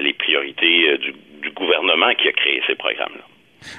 les 0.00 0.12
priorités 0.12 0.98
du, 0.98 1.12
du 1.42 1.50
gouvernement 1.50 2.14
qui 2.14 2.28
a 2.28 2.32
créé 2.32 2.62
ces 2.66 2.74
programmes-là. 2.74 3.33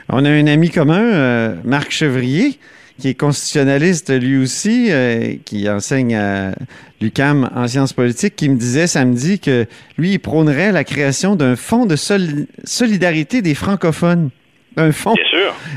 On 0.09 0.25
a 0.25 0.29
un 0.29 0.47
ami 0.47 0.69
commun, 0.69 1.01
euh, 1.01 1.55
Marc 1.63 1.91
Chevrier, 1.91 2.57
qui 2.99 3.09
est 3.09 3.13
constitutionnaliste 3.13 4.09
lui 4.11 4.37
aussi, 4.37 4.87
euh, 4.89 5.33
qui 5.43 5.69
enseigne 5.69 6.15
à 6.15 6.55
l'UCAM 7.01 7.49
en 7.53 7.67
sciences 7.67 7.91
politiques, 7.93 8.35
qui 8.37 8.47
me 8.47 8.55
disait 8.57 8.87
samedi 8.87 9.39
que 9.39 9.65
lui, 9.97 10.13
il 10.13 10.19
prônerait 10.19 10.71
la 10.71 10.83
création 10.83 11.35
d'un 11.35 11.55
fonds 11.55 11.85
de 11.85 11.95
soli- 11.95 12.47
solidarité 12.63 13.41
des 13.41 13.53
francophones. 13.53 14.29
Un 14.77 14.91
fonds 14.91 15.15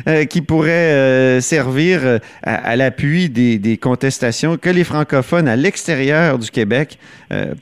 euh, 0.09 0.25
qui 0.25 0.43
pourrait 0.43 0.71
euh, 0.73 1.41
servir 1.41 2.01
euh, 2.03 2.19
à, 2.43 2.55
à 2.71 2.75
l'appui 2.75 3.29
des, 3.29 3.57
des 3.59 3.77
contestations 3.77 4.57
que 4.57 4.69
les 4.71 4.83
francophones 4.83 5.47
à 5.47 5.55
l'extérieur 5.55 6.37
du 6.39 6.51
Québec 6.51 6.99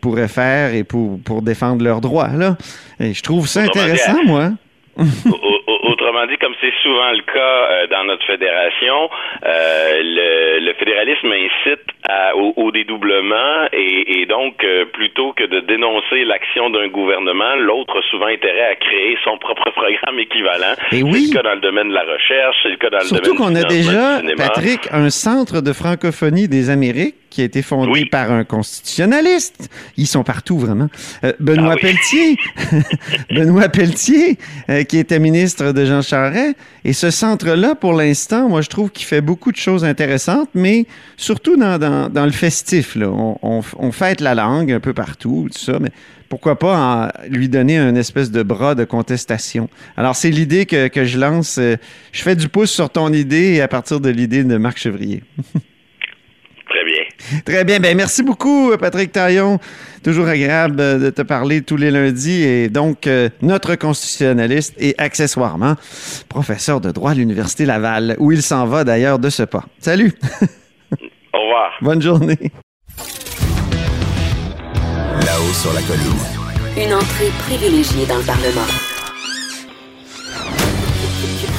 pourraient 0.00 0.28
faire 0.28 0.72
et 0.74 0.82
pour, 0.82 1.18
pour 1.20 1.42
défendre 1.42 1.84
leurs 1.84 2.00
droits. 2.00 2.28
Là. 2.28 2.56
Et 3.00 3.12
je 3.12 3.22
trouve 3.22 3.48
ça 3.48 3.60
intéressant, 3.62 4.22
moi. 4.24 4.52
Autrement 6.16 6.32
dit, 6.32 6.38
comme 6.38 6.54
c'est 6.62 6.72
souvent 6.82 7.10
le 7.12 7.20
cas 7.30 7.38
euh, 7.70 7.86
dans 7.88 8.04
notre 8.04 8.24
fédération, 8.26 9.10
euh, 9.44 10.00
le, 10.02 10.64
le 10.64 10.72
fédéralisme 10.74 11.30
incite 11.30 11.84
à- 12.08 12.34
au, 12.36 12.54
au 12.56 12.70
dédoublement 12.70 13.66
et, 13.72 14.20
et 14.20 14.26
donc, 14.26 14.64
euh, 14.64 14.86
plutôt 14.86 15.32
que 15.34 15.44
de 15.44 15.60
dénoncer 15.60 16.24
l'action 16.24 16.70
d'un 16.70 16.88
gouvernement, 16.88 17.54
l'autre 17.56 17.98
a 17.98 18.02
souvent 18.10 18.26
intérêt 18.26 18.68
à 18.72 18.74
créer 18.76 19.18
son 19.24 19.36
propre 19.44 19.70
programme 19.72 20.18
équivalent. 20.18 20.72
Et 20.92 20.96
C'est 20.96 21.02
le 21.02 21.32
cas 21.34 21.42
dans 21.42 21.54
le 21.54 21.60
domaine 21.60 21.88
de 21.90 21.94
la 21.94 22.04
recherche, 22.04 22.56
c'est 22.62 22.70
le 22.70 22.76
cas 22.76 22.90
dans 22.90 22.98
le 22.98 23.04
Surtout 23.04 23.34
domaine 23.34 23.38
qu'on 23.38 23.54
a 23.54 23.64
déjà. 23.64 24.20
Patrick, 24.36 24.88
un 24.92 25.10
centre 25.10 25.60
de 25.60 25.72
francophonie 25.74 26.48
des 26.48 26.70
Amériques 26.70 27.16
qui 27.36 27.42
a 27.42 27.44
été 27.44 27.60
fondé 27.60 27.90
Oui. 27.92 28.04
par 28.06 28.32
un 28.32 28.44
constitutionnaliste. 28.44 29.68
Ils 29.98 30.06
sont 30.06 30.24
partout, 30.24 30.58
vraiment. 30.58 30.88
Euh, 31.22 31.34
Benoît 31.38 31.72
Ah 31.74 31.74
oui. 31.74 31.80
Pelletier, 31.82 32.36
Benoît 33.30 33.68
Pelletier, 33.68 34.38
euh, 34.70 34.84
qui 34.84 34.96
était 34.96 35.18
ministre 35.18 35.72
de 35.72 35.84
Jean 35.84 36.00
Charest. 36.00 36.56
Et 36.84 36.94
ce 36.94 37.10
centre-là, 37.10 37.74
pour 37.74 37.92
l'instant, 37.92 38.48
moi, 38.48 38.62
je 38.62 38.68
trouve 38.68 38.90
qu'il 38.90 39.04
fait 39.06 39.20
beaucoup 39.20 39.52
de 39.52 39.56
choses 39.58 39.84
intéressantes, 39.84 40.48
mais 40.54 40.86
surtout 41.18 41.56
dans, 41.58 41.78
dans, 41.78 42.08
dans 42.08 42.24
le 42.24 42.32
festif. 42.32 42.96
Là. 42.96 43.10
On, 43.10 43.38
on, 43.42 43.60
on 43.78 43.92
fête 43.92 44.22
la 44.22 44.34
langue 44.34 44.72
un 44.72 44.80
peu 44.80 44.94
partout, 44.94 45.48
tout 45.52 45.58
ça, 45.58 45.78
mais 45.78 45.90
pourquoi 46.30 46.58
pas 46.58 46.76
en 46.76 47.08
lui 47.28 47.48
donner 47.50 47.76
un 47.76 47.94
espèce 47.96 48.30
de 48.30 48.42
bras 48.42 48.74
de 48.74 48.84
contestation. 48.84 49.68
Alors, 49.98 50.16
c'est 50.16 50.30
l'idée 50.30 50.64
que, 50.64 50.88
que 50.88 51.04
je 51.04 51.18
lance. 51.18 51.58
Euh, 51.58 51.76
Je 52.12 52.22
fais 52.22 52.34
du 52.34 52.48
pouce 52.48 52.70
sur 52.70 52.88
ton 52.88 53.12
idée 53.12 53.52
et 53.56 53.60
à 53.60 53.68
partir 53.68 54.00
de 54.00 54.08
l'idée 54.08 54.42
de 54.42 54.56
Marc 54.56 54.78
Chevrier. 54.78 55.22
Très 57.44 57.64
bien. 57.64 57.80
Ben, 57.80 57.96
merci 57.96 58.22
beaucoup, 58.22 58.76
Patrick 58.78 59.12
Taillon. 59.12 59.58
Toujours 60.02 60.28
agréable 60.28 60.80
euh, 60.80 60.98
de 60.98 61.10
te 61.10 61.22
parler 61.22 61.62
tous 61.62 61.76
les 61.76 61.90
lundis. 61.90 62.42
Et 62.42 62.68
donc, 62.68 63.06
euh, 63.06 63.28
notre 63.42 63.74
constitutionnaliste 63.74 64.74
et 64.78 64.94
accessoirement 64.98 65.74
professeur 66.28 66.80
de 66.80 66.90
droit 66.90 67.10
à 67.10 67.14
l'Université 67.14 67.66
Laval, 67.66 68.16
où 68.18 68.32
il 68.32 68.42
s'en 68.42 68.66
va 68.66 68.84
d'ailleurs 68.84 69.18
de 69.18 69.30
ce 69.30 69.42
pas. 69.42 69.64
Salut. 69.80 70.12
Au 71.34 71.40
revoir. 71.40 71.72
Bonne 71.80 72.02
journée. 72.02 72.52
Là-haut 75.24 75.52
sur 75.52 75.72
la 75.72 75.82
colline. 75.82 76.86
Une 76.86 76.94
entrée 76.94 77.30
privilégiée 77.46 78.06
dans 78.06 78.18
le 78.18 78.24
Parlement. 78.24 78.95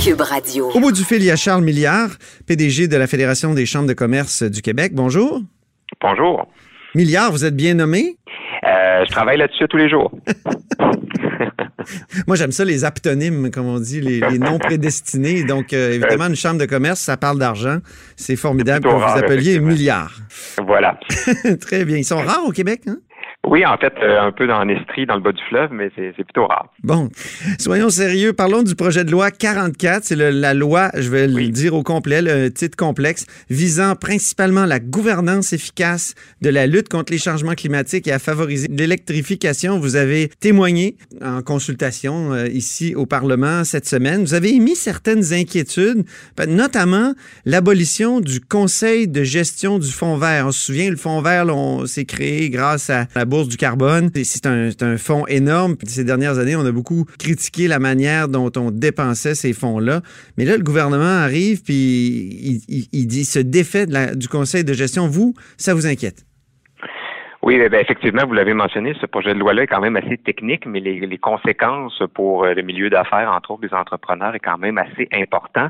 Cube 0.03 0.21
Radio. 0.21 0.69
Au 0.73 0.79
bout 0.79 0.91
du 0.91 1.03
fil, 1.03 1.17
il 1.17 1.25
y 1.25 1.31
a 1.31 1.35
Charles 1.35 1.63
Milliard, 1.63 2.09
PDG 2.45 2.87
de 2.87 2.97
la 2.97 3.07
Fédération 3.07 3.53
des 3.53 3.65
chambres 3.65 3.87
de 3.87 3.93
commerce 3.93 4.43
du 4.43 4.61
Québec. 4.61 4.91
Bonjour. 4.93 5.41
Bonjour. 6.01 6.47
Milliard, 6.95 7.31
vous 7.31 7.45
êtes 7.45 7.55
bien 7.55 7.73
nommé? 7.73 8.17
Euh, 8.65 9.03
je 9.05 9.11
travaille 9.11 9.37
là-dessus 9.37 9.65
tous 9.69 9.77
les 9.77 9.89
jours. 9.89 10.11
Moi, 12.27 12.35
j'aime 12.35 12.51
ça, 12.51 12.65
les 12.65 12.85
aptonymes, 12.85 13.49
comme 13.51 13.67
on 13.67 13.79
dit, 13.79 14.01
les, 14.01 14.19
les 14.19 14.39
noms 14.39 14.59
prédestinés. 14.59 15.43
Donc, 15.43 15.73
euh, 15.73 15.93
évidemment, 15.93 16.27
une 16.27 16.35
chambre 16.35 16.59
de 16.59 16.65
commerce, 16.65 16.99
ça 16.99 17.17
parle 17.17 17.39
d'argent. 17.39 17.77
C'est 18.15 18.35
formidable 18.35 18.87
que 18.87 18.93
vous 18.93 19.19
appeliez. 19.19 19.59
Milliard. 19.59 20.13
Voilà. 20.65 20.99
Très 21.61 21.85
bien. 21.85 21.97
Ils 21.97 22.05
sont 22.05 22.17
rares 22.17 22.45
au 22.45 22.51
Québec, 22.51 22.81
hein? 22.87 22.97
Oui, 23.49 23.65
en 23.65 23.77
fait, 23.77 23.93
euh, 24.03 24.19
un 24.19 24.33
peu 24.33 24.45
dans 24.45 24.61
l'Estrie, 24.65 25.05
dans 25.05 25.15
le 25.15 25.21
bas 25.21 25.31
du 25.31 25.41
fleuve, 25.47 25.71
mais 25.71 25.89
c'est 25.95 26.11
plutôt 26.11 26.47
rare. 26.47 26.67
Bon, 26.83 27.09
soyons 27.59 27.89
sérieux. 27.89 28.33
Parlons 28.33 28.61
du 28.61 28.75
projet 28.75 29.05
de 29.05 29.11
loi 29.11 29.31
44. 29.31 30.03
C'est 30.03 30.17
la 30.17 30.53
loi, 30.53 30.89
je 30.95 31.09
vais 31.09 31.27
le 31.27 31.47
dire 31.47 31.73
au 31.73 31.81
complet, 31.81 32.21
le 32.21 32.51
titre 32.51 32.75
complexe, 32.75 33.25
visant 33.49 33.95
principalement 33.95 34.65
la 34.65 34.79
gouvernance 34.79 35.53
efficace 35.53 36.13
de 36.41 36.49
la 36.49 36.67
lutte 36.67 36.89
contre 36.89 37.13
les 37.13 37.19
changements 37.19 37.53
climatiques 37.53 38.07
et 38.07 38.11
à 38.11 38.19
favoriser 38.19 38.67
l'électrification. 38.69 39.79
Vous 39.79 39.95
avez 39.95 40.27
témoigné 40.41 40.97
en 41.23 41.41
consultation 41.41 42.33
euh, 42.33 42.47
ici 42.49 42.95
au 42.95 43.05
Parlement 43.05 43.63
cette 43.63 43.87
semaine. 43.87 44.21
Vous 44.21 44.33
avez 44.33 44.53
émis 44.53 44.75
certaines 44.75 45.33
inquiétudes, 45.33 46.03
notamment 46.47 47.13
l'abolition 47.45 48.19
du 48.19 48.41
Conseil 48.41 49.07
de 49.07 49.23
gestion 49.23 49.79
du 49.79 49.89
Fonds 49.89 50.17
vert. 50.17 50.47
On 50.47 50.51
se 50.51 50.65
souvient, 50.65 50.89
le 50.89 50.97
Fonds 50.97 51.21
vert, 51.21 51.45
s'est 51.85 52.05
créé 52.05 52.49
grâce 52.49 52.89
à 52.89 53.07
la 53.15 53.23
Bourse 53.23 53.36
du 53.45 53.57
carbone. 53.57 54.09
C'est 54.23 54.45
un, 54.47 54.97
fonds 54.97 55.27
énorme. 55.27 55.75
Ces 55.85 56.03
dernières 56.03 56.39
années, 56.39 56.55
on 56.55 56.65
a 56.65 56.71
beaucoup 56.71 57.05
critiqué 57.19 57.67
la 57.67 57.77
manière 57.79 58.27
dont 58.27 58.51
on 58.57 58.71
dépensait 58.71 59.35
ces 59.35 59.53
fonds-là. 59.53 60.01
Mais 60.37 60.45
là, 60.45 60.57
le 60.57 60.63
gouvernement 60.63 61.03
arrive, 61.23 61.61
puis 61.63 61.73
il, 61.75 62.61
il- 62.67 62.87
il 62.91 63.05
dit 63.07 63.25
se 63.25 63.39
défait 63.39 63.85
du 64.15 64.27
Conseil 64.27 64.63
de 64.63 64.73
gestion. 64.73 65.07
Vous, 65.07 65.35
ça 65.57 65.73
vous 65.75 65.85
inquiète? 65.85 66.23
Oui, 67.43 67.57
eh 67.63 67.69
bien, 67.69 67.79
effectivement, 67.79 68.23
vous 68.27 68.33
l'avez 68.33 68.53
mentionné, 68.53 68.93
ce 68.99 69.05
projet 69.05 69.33
de 69.33 69.39
loi-là 69.39 69.63
est 69.63 69.67
quand 69.67 69.79
même 69.79 69.95
assez 69.95 70.17
technique, 70.17 70.65
mais 70.65 70.81
les, 70.81 70.99
les 70.99 71.17
conséquences 71.17 72.01
pour 72.13 72.43
euh, 72.43 72.53
le 72.53 72.61
milieu 72.61 72.89
d'affaires, 72.89 73.31
entre 73.31 73.51
autres 73.51 73.61
des 73.61 73.73
entrepreneurs, 73.73 74.35
est 74.35 74.39
quand 74.39 74.57
même 74.57 74.77
assez 74.77 75.07
important 75.13 75.67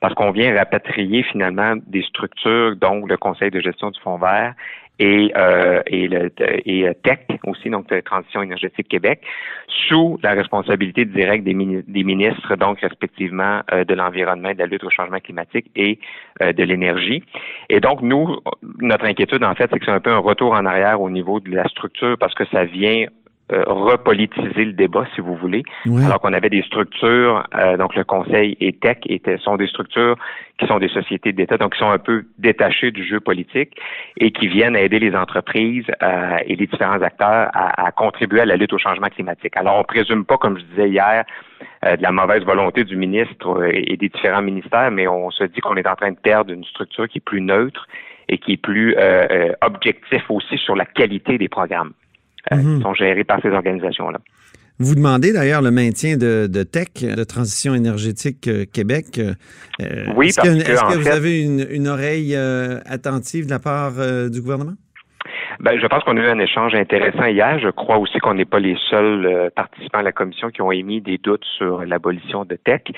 parce 0.00 0.14
qu'on 0.14 0.32
vient 0.32 0.52
rapatrier 0.56 1.22
finalement 1.22 1.74
des 1.86 2.02
structures, 2.02 2.74
dont 2.74 3.06
le 3.06 3.16
Conseil 3.16 3.50
de 3.52 3.60
gestion 3.60 3.90
du 3.92 4.00
Fonds 4.00 4.18
vert 4.18 4.54
et, 5.00 5.32
euh, 5.34 5.80
et, 5.86 6.08
le, 6.08 6.30
et 6.66 6.86
euh, 6.86 6.92
TEC 7.02 7.26
aussi, 7.46 7.70
donc 7.70 7.88
de 7.88 8.00
Transition 8.00 8.42
énergétique 8.42 8.86
Québec, 8.86 9.22
sous 9.88 10.18
la 10.22 10.32
responsabilité 10.32 11.06
directe 11.06 11.42
des, 11.42 11.54
des 11.54 12.04
ministres, 12.04 12.54
donc 12.56 12.80
respectivement 12.80 13.62
euh, 13.72 13.84
de 13.84 13.94
l'environnement, 13.94 14.52
de 14.52 14.58
la 14.58 14.66
lutte 14.66 14.84
au 14.84 14.90
changement 14.90 15.18
climatique 15.18 15.70
et 15.74 15.98
euh, 16.42 16.52
de 16.52 16.62
l'énergie. 16.62 17.24
Et 17.70 17.80
donc, 17.80 18.02
nous, 18.02 18.36
notre 18.80 19.06
inquiétude, 19.06 19.42
en 19.42 19.54
fait, 19.54 19.70
c'est 19.72 19.78
que 19.78 19.86
c'est 19.86 19.90
un 19.90 20.00
peu 20.00 20.12
un 20.12 20.18
retour 20.18 20.52
en 20.52 20.66
arrière 20.66 21.00
au 21.00 21.08
niveau 21.08 21.40
de 21.40 21.50
la 21.50 21.66
structure 21.68 22.18
parce 22.18 22.34
que 22.34 22.44
ça 22.52 22.64
vient 22.64 23.06
euh, 23.52 23.64
repolitiser 23.66 24.64
le 24.64 24.72
débat, 24.72 25.06
si 25.14 25.20
vous 25.20 25.34
voulez. 25.34 25.62
Ouais. 25.86 26.04
Alors 26.04 26.20
qu'on 26.20 26.32
avait 26.32 26.50
des 26.50 26.62
structures, 26.62 27.44
euh, 27.54 27.76
donc 27.76 27.94
le 27.94 28.04
Conseil 28.04 28.56
et 28.60 28.72
TEC 28.72 28.98
étaient, 29.08 29.38
sont 29.38 29.56
des 29.56 29.66
structures 29.66 30.16
qui 30.58 30.66
sont 30.66 30.78
des 30.78 30.88
sociétés 30.88 31.32
d'État, 31.32 31.56
donc 31.56 31.74
qui 31.74 31.78
sont 31.78 31.90
un 31.90 31.98
peu 31.98 32.24
détachées 32.38 32.90
du 32.90 33.04
jeu 33.04 33.20
politique 33.20 33.72
et 34.18 34.30
qui 34.30 34.48
viennent 34.48 34.76
aider 34.76 34.98
les 34.98 35.14
entreprises 35.14 35.86
euh, 36.02 36.36
et 36.46 36.56
les 36.56 36.66
différents 36.66 37.00
acteurs 37.00 37.48
à, 37.52 37.86
à 37.86 37.90
contribuer 37.92 38.40
à 38.40 38.44
la 38.44 38.56
lutte 38.56 38.72
au 38.72 38.78
changement 38.78 39.08
climatique. 39.08 39.56
Alors, 39.56 39.78
on 39.78 39.84
présume 39.84 40.24
pas, 40.24 40.36
comme 40.36 40.58
je 40.58 40.64
disais 40.64 40.90
hier, 40.90 41.24
euh, 41.84 41.96
de 41.96 42.02
la 42.02 42.12
mauvaise 42.12 42.44
volonté 42.44 42.84
du 42.84 42.96
ministre 42.96 43.58
euh, 43.58 43.70
et 43.72 43.96
des 43.96 44.10
différents 44.10 44.42
ministères, 44.42 44.90
mais 44.90 45.08
on 45.08 45.30
se 45.30 45.44
dit 45.44 45.60
qu'on 45.60 45.76
est 45.76 45.88
en 45.88 45.94
train 45.94 46.10
de 46.10 46.18
perdre 46.18 46.52
une 46.52 46.64
structure 46.64 47.08
qui 47.08 47.18
est 47.18 47.24
plus 47.24 47.40
neutre 47.40 47.86
et 48.28 48.36
qui 48.36 48.52
est 48.52 48.56
plus 48.58 48.94
euh, 48.98 49.52
objectif 49.62 50.22
aussi 50.30 50.58
sur 50.58 50.76
la 50.76 50.84
qualité 50.84 51.38
des 51.38 51.48
programmes 51.48 51.92
euh, 52.52 52.56
Mhm. 52.56 52.76
qui 52.78 52.82
sont 52.82 52.94
gérés 52.94 53.24
par 53.24 53.40
ces 53.42 53.48
organisations-là. 53.48 54.18
Vous 54.78 54.94
demandez 54.94 55.32
d'ailleurs 55.34 55.60
le 55.60 55.70
maintien 55.70 56.16
de, 56.16 56.46
de 56.50 56.62
TEC, 56.62 57.04
de 57.04 57.22
Transition 57.24 57.74
énergétique 57.74 58.48
euh, 58.48 58.64
Québec. 58.64 59.18
Euh, 59.20 60.06
Oui, 60.16 60.28
est-ce 60.28 60.40
que, 60.40 60.96
vous 60.96 61.02
fait- 61.02 61.10
avez 61.10 61.42
une, 61.42 61.66
une 61.70 61.86
oreille 61.86 62.34
euh, 62.34 62.80
attentive 62.86 63.44
de 63.44 63.50
la 63.50 63.58
part 63.58 63.92
du 64.30 64.40
gouvernement? 64.40 64.74
Ben, 65.60 65.78
je 65.78 65.86
pense 65.86 66.02
qu'on 66.04 66.16
a 66.16 66.20
eu 66.20 66.26
un 66.26 66.38
échange 66.38 66.74
intéressant 66.74 67.26
hier. 67.26 67.58
Je 67.58 67.68
crois 67.68 67.98
aussi 67.98 68.18
qu'on 68.18 68.32
n'est 68.32 68.46
pas 68.46 68.60
les 68.60 68.78
seuls 68.88 69.26
euh, 69.26 69.50
participants 69.54 69.98
à 69.98 70.02
la 70.02 70.10
commission 70.10 70.48
qui 70.48 70.62
ont 70.62 70.72
émis 70.72 71.02
des 71.02 71.18
doutes 71.18 71.44
sur 71.58 71.84
l'abolition 71.84 72.46
de 72.46 72.56
TEC. 72.56 72.94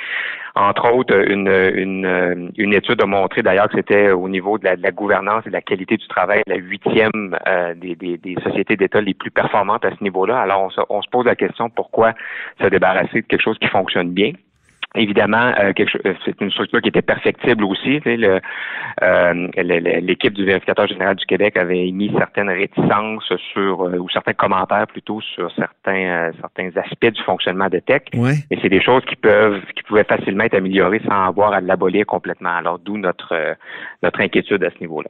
Entre 0.54 0.92
autres, 0.92 1.28
une, 1.28 1.48
une, 1.48 2.06
euh, 2.06 2.48
une 2.56 2.72
étude 2.72 3.02
a 3.02 3.06
montré 3.06 3.42
d'ailleurs 3.42 3.68
que 3.68 3.74
c'était 3.74 4.12
au 4.12 4.28
niveau 4.28 4.58
de 4.58 4.68
la, 4.80 4.90
gouvernance 4.92 5.42
et 5.44 5.48
de 5.48 5.54
la 5.54 5.60
qualité 5.60 5.96
du 5.96 6.06
travail 6.06 6.42
la 6.46 6.54
huitième 6.54 7.36
euh, 7.48 7.74
des, 7.74 7.96
des, 7.96 8.16
des 8.16 8.36
sociétés 8.44 8.76
d'État 8.76 9.00
les 9.00 9.14
plus 9.14 9.32
performantes 9.32 9.84
à 9.84 9.90
ce 9.90 10.04
niveau-là. 10.04 10.38
Alors, 10.40 10.62
on 10.62 10.70
se, 10.70 10.80
on 10.88 11.02
se 11.02 11.10
pose 11.10 11.26
la 11.26 11.34
question 11.34 11.68
pourquoi 11.68 12.12
se 12.60 12.68
débarrasser 12.68 13.22
de 13.22 13.26
quelque 13.26 13.42
chose 13.42 13.58
qui 13.58 13.68
fonctionne 13.68 14.10
bien. 14.10 14.34
Évidemment, 14.94 15.52
euh, 15.58 15.72
euh, 16.04 16.14
c'est 16.24 16.38
une 16.40 16.50
structure 16.50 16.82
qui 16.82 16.88
était 16.88 17.00
perfectible 17.02 17.64
aussi. 17.64 18.00
tu 18.00 18.10
sais, 18.10 18.16
le- 18.18 18.40
euh, 19.02 19.48
L'équipe 20.02 20.34
du 20.34 20.44
vérificateur 20.44 20.86
général 20.86 21.16
du 21.16 21.24
Québec 21.24 21.56
avait 21.56 21.88
émis 21.88 22.12
certaines 22.18 22.50
réticences 22.50 23.32
sur 23.52 23.82
euh, 23.86 23.96
ou 23.96 24.08
certains 24.10 24.34
commentaires 24.34 24.86
plutôt 24.86 25.20
sur 25.22 25.50
certains 25.52 25.94
euh, 26.28 26.32
certains 26.40 26.70
aspects 26.76 27.06
du 27.10 27.22
fonctionnement 27.22 27.68
de 27.68 27.78
Tech. 27.78 28.02
Ouais. 28.14 28.34
Mais 28.50 28.58
c'est 28.60 28.68
des 28.68 28.82
choses 28.82 29.02
qui 29.06 29.16
peuvent 29.16 29.62
qui 29.74 29.82
pouvaient 29.84 30.04
facilement 30.04 30.44
être 30.44 30.54
améliorées 30.56 31.00
sans 31.08 31.26
avoir 31.26 31.52
à 31.54 31.60
l'abolir 31.62 32.04
complètement. 32.04 32.54
Alors 32.54 32.78
d'où 32.78 32.98
notre 32.98 33.32
euh, 33.32 33.54
notre 34.02 34.20
inquiétude 34.20 34.62
à 34.62 34.70
ce 34.70 34.78
niveau-là. 34.80 35.08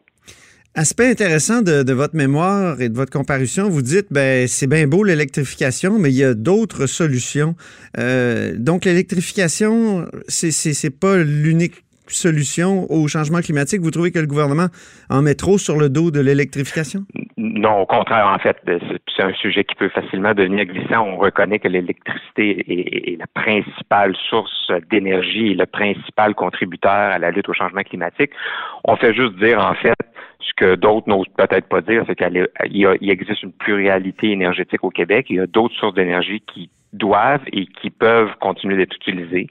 Aspect 0.75 1.11
intéressant 1.11 1.61
de, 1.61 1.83
de 1.83 1.93
votre 1.93 2.17
mémoire 2.17 2.81
et 2.81 2.89
de 2.89 2.97
votre 2.97 3.13
comparution, 3.13 3.69
vous 3.69 3.83
dites, 3.83 4.07
ben 4.11 4.49
c'est 4.49 4.67
bien 4.67 4.87
beau 4.87 5.05
l'électrification, 5.05 5.99
mais 5.99 6.11
il 6.11 6.17
y 6.17 6.25
a 6.25 6.33
d'autres 6.33 6.87
solutions. 6.87 7.57
Euh, 7.99 8.55
donc 8.57 8.87
l'électrification, 8.87 10.07
c'est 10.29 10.99
pas 10.99 11.19
l'unique 11.19 11.85
solution 12.09 12.91
au 12.91 13.07
changement 13.09 13.41
climatique? 13.41 13.81
Vous 13.81 13.91
trouvez 13.91 14.13
que 14.13 14.19
le 14.19 14.27
gouvernement 14.27 14.69
en 15.11 15.23
met 15.23 15.35
trop 15.35 15.59
sur 15.59 15.77
le 15.79 15.89
dos 15.89 16.11
de 16.11 16.21
l'électrification? 16.21 17.05
Non, 17.37 17.81
au 17.81 17.87
contraire, 17.87 18.27
en 18.29 18.39
fait, 18.39 18.57
c'est 18.67 19.23
un 19.23 19.33
sujet 19.35 19.65
qui 19.65 19.75
peut 19.75 19.89
facilement 19.89 20.35
devenir 20.35 20.65
glissant. 20.67 21.07
On 21.07 21.17
reconnaît 21.17 21.59
que 21.59 21.69
l'électricité 21.69 22.65
est, 22.69 23.19
la 23.19 23.27
principale 23.27 24.15
source 24.29 24.71
d'énergie 24.91 25.55
le 25.55 25.67
principal 25.67 26.35
contributeur 26.35 26.91
à 26.91 27.19
la 27.19 27.31
lutte 27.31 27.49
au 27.49 27.55
changement 27.55 27.83
climatique. 27.83 28.31
On 28.85 28.97
fait 28.97 29.15
juste 29.15 29.37
dire, 29.39 29.59
en 29.59 29.75
fait, 29.75 29.95
ce 30.43 30.53
que 30.57 30.75
d'autres 30.75 31.09
n'osent 31.09 31.29
peut-être 31.37 31.69
pas 31.69 31.81
dire, 31.81 32.05
c'est 32.07 32.17
qu'il 32.17 32.49
il 32.71 33.11
existe 33.11 33.43
une 33.43 33.53
pluralité 33.53 34.31
énergétique 34.31 34.83
au 34.85 34.91
Québec. 34.91 35.27
Il 35.31 35.37
y 35.37 35.41
a 35.41 35.47
d'autres 35.47 35.75
sources 35.75 35.95
d'énergie 35.95 36.41
qui 36.41 36.71
doivent 36.93 37.45
et 37.53 37.67
qui 37.67 37.91
peuvent 37.91 38.35
continuer 38.41 38.77
d'être 38.77 38.95
utilisées 38.97 39.47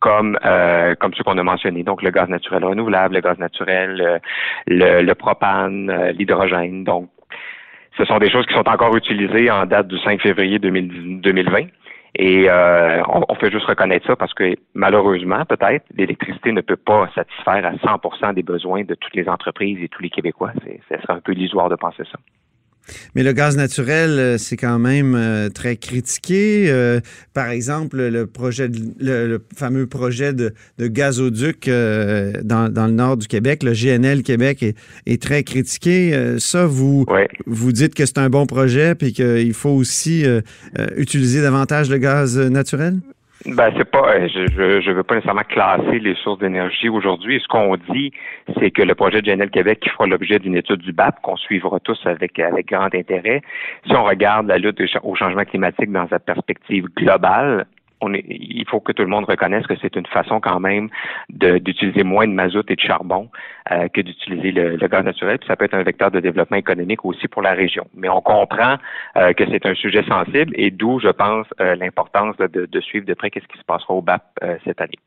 comme 0.00 0.36
euh, 0.44 0.94
comme 0.96 1.14
ceux 1.14 1.22
qu'on 1.22 1.38
a 1.38 1.42
mentionnés, 1.44 1.84
donc 1.84 2.02
le 2.02 2.10
gaz 2.10 2.28
naturel 2.28 2.64
renouvelable, 2.64 3.14
le 3.14 3.20
gaz 3.20 3.38
naturel, 3.38 4.00
euh, 4.00 4.18
le, 4.66 5.02
le 5.02 5.14
propane, 5.14 5.88
euh, 5.90 6.10
l'hydrogène. 6.12 6.82
Donc, 6.82 7.08
ce 7.96 8.04
sont 8.04 8.18
des 8.18 8.30
choses 8.30 8.44
qui 8.46 8.54
sont 8.54 8.68
encore 8.68 8.96
utilisées 8.96 9.50
en 9.50 9.64
date 9.64 9.86
du 9.86 9.98
5 9.98 10.20
février 10.20 10.58
2020. 10.58 11.66
Et 12.14 12.48
on, 12.50 13.24
on, 13.28 13.34
fait 13.36 13.50
juste 13.50 13.64
reconnaître 13.66 14.06
ça 14.06 14.16
parce 14.16 14.34
que 14.34 14.54
malheureusement, 14.74 15.44
peut-être, 15.46 15.84
l'électricité 15.96 16.52
ne 16.52 16.60
peut 16.60 16.76
pas 16.76 17.10
satisfaire 17.14 17.64
à 17.64 17.72
100% 17.72 18.34
des 18.34 18.42
besoins 18.42 18.84
de 18.84 18.94
toutes 18.94 19.14
les 19.14 19.28
entreprises 19.28 19.78
et 19.82 19.88
tous 19.88 20.02
les 20.02 20.10
Québécois. 20.10 20.52
Ce 20.62 20.96
serait 21.00 21.14
un 21.14 21.20
peu 21.20 21.32
illusoire 21.32 21.70
de 21.70 21.76
penser 21.76 22.02
ça. 22.12 22.18
Mais 23.14 23.22
le 23.22 23.32
gaz 23.32 23.56
naturel, 23.56 24.10
euh, 24.18 24.38
c'est 24.38 24.56
quand 24.56 24.78
même 24.78 25.14
euh, 25.14 25.48
très 25.48 25.76
critiqué. 25.76 26.66
Euh, 26.68 27.00
par 27.34 27.48
exemple, 27.48 27.96
le 27.96 28.26
projet, 28.26 28.68
le, 28.98 29.44
fameux 29.56 29.86
projet 29.86 30.32
de, 30.32 30.52
gazoduc 30.78 31.68
dans, 31.68 32.72
dans, 32.72 32.86
le 32.86 32.92
nord 32.92 33.16
du 33.16 33.28
Québec, 33.28 33.62
le 33.62 33.72
GNL 33.72 34.22
Québec, 34.22 34.64
est, 35.06 35.22
très 35.22 35.42
critiqué. 35.44 36.36
ça, 36.38 36.66
vous, 36.66 37.06
vous 37.46 37.72
dites 37.72 37.94
que 37.94 38.06
c'est 38.06 38.18
un 38.18 38.28
bon 38.28 38.46
projet 38.46 38.94
puis 38.94 39.12
qu'il 39.12 39.54
faut 39.54 39.70
aussi 39.70 40.24
utiliser 40.96 41.42
davantage 41.42 41.90
le 41.90 41.98
gaz 41.98 42.38
naturel? 42.38 42.98
Ben 43.46 43.72
c'est 43.76 43.90
pas, 43.90 44.14
euh, 44.14 44.28
je, 44.28 44.80
je, 44.80 44.90
veux 44.92 45.02
pas 45.02 45.16
nécessairement 45.16 45.42
classer 45.42 45.98
les 45.98 46.14
sources 46.16 46.38
d'énergie 46.38 46.88
aujourd'hui. 46.88 47.40
Ce 47.40 47.48
qu'on 47.48 47.76
dit, 47.76 48.12
c'est 48.58 48.70
que 48.70 48.82
le 48.82 48.94
projet 48.94 49.20
de 49.20 49.30
GNL 49.30 49.50
Québec 49.50 49.80
qui 49.80 49.88
fera 49.88 50.06
l'objet 50.06 50.38
d'une 50.38 50.56
étude 50.56 50.80
du 50.80 50.92
BAP 50.92 51.20
qu'on 51.22 51.36
suivra 51.36 51.80
tous 51.80 51.98
avec 52.04 52.38
avec 52.38 52.68
grand 52.68 52.94
intérêt. 52.94 53.42
Si 53.86 53.94
on 53.94 54.04
regarde 54.04 54.46
la 54.46 54.58
lutte 54.58 54.80
au 55.02 55.14
changement 55.16 55.44
climatique 55.44 55.90
dans 55.90 56.06
sa 56.08 56.20
perspective 56.20 56.86
globale, 56.96 57.66
il 58.10 58.64
faut 58.68 58.80
que 58.80 58.92
tout 58.92 59.02
le 59.02 59.08
monde 59.08 59.24
reconnaisse 59.24 59.66
que 59.66 59.74
c'est 59.80 59.96
une 59.96 60.06
façon 60.06 60.40
quand 60.40 60.60
même 60.60 60.88
d'utiliser 61.28 62.02
moins 62.02 62.26
de 62.26 62.32
mazout 62.32 62.68
et 62.70 62.76
de 62.76 62.80
charbon 62.80 63.28
euh, 63.70 63.88
que 63.88 64.00
d'utiliser 64.00 64.52
le, 64.52 64.76
gaz 64.88 65.04
naturel. 65.04 65.38
Puis 65.38 65.46
ça 65.46 65.56
peut 65.56 65.64
être 65.64 65.74
un 65.74 65.82
vecteur 65.82 66.10
de 66.10 66.20
développement 66.20 66.56
économique 66.56 67.04
aussi 67.04 67.28
pour 67.28 67.42
la 67.42 67.52
région. 67.52 67.86
Mais 67.94 68.08
on 68.08 68.20
comprend 68.20 68.76
euh, 69.16 69.32
que 69.32 69.44
c'est 69.50 69.64
un 69.66 69.74
sujet 69.74 70.04
sensible 70.04 70.52
et 70.56 70.70
d'où, 70.70 71.00
je 71.00 71.08
pense, 71.08 71.46
euh, 71.60 71.76
l'importance 71.76 72.36
de, 72.36 72.80
suivre 72.80 73.06
de 73.06 73.14
près 73.14 73.30
qu'est-ce 73.30 73.46
qui 73.46 73.58
se 73.58 73.64
passera 73.64 73.94
au 73.94 74.02
BAP 74.02 74.22
cette 74.64 74.80
année. 74.80 74.98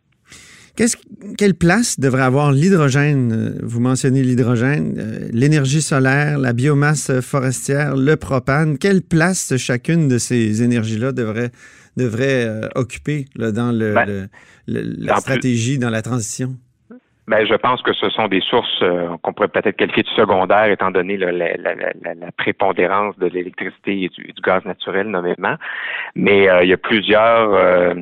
quelle 1.38 1.56
place 1.56 2.00
devrait 2.00 2.24
avoir 2.24 2.52
l'hydrogène? 2.52 3.58
Vous 3.62 3.82
mentionnez 3.82 4.22
l'hydrogène, 4.22 5.30
l'énergie 5.32 5.82
solaire, 5.82 6.38
la 6.38 6.54
biomasse 6.54 7.20
forestière, 7.22 7.96
le 7.96 8.16
propane. 8.16 8.78
Quelle 8.78 9.02
place 9.02 9.58
chacune 9.58 10.08
de 10.08 10.18
ces 10.18 10.64
énergies-là 10.64 11.12
devrait 11.12 11.52
devrait 11.98 12.46
euh, 12.46 12.70
occuper 12.76 13.26
dans 13.36 13.72
ben, 13.72 14.30
la 14.68 15.16
stratégie, 15.18 15.80
dans 15.80 15.90
la 15.90 16.02
transition? 16.02 16.56
Ben, 17.28 17.44
je 17.44 17.56
pense 17.56 17.82
que 17.82 17.92
ce 17.94 18.08
sont 18.12 18.28
des 18.28 18.42
sources 18.42 18.84
euh, 18.84 19.18
qu'on 19.24 19.34
pourrait 19.34 19.48
peut-être 19.48 19.76
qualifier 19.76 20.04
de 20.04 20.10
secondaires, 20.10 20.66
étant 20.66 20.92
donné 20.92 21.18
la, 21.18 22.32
prépondérance 22.38 23.18
de 23.18 23.26
l'électricité 23.26 24.04
et 24.04 24.10
du, 24.10 24.32
gaz 24.44 24.64
naturel, 24.66 25.08
nommément. 25.08 25.56
Mais 26.16 26.48
euh, 26.48 26.64
il 26.64 26.70
y 26.70 26.74
a 26.74 26.78
plusieurs 26.78 27.96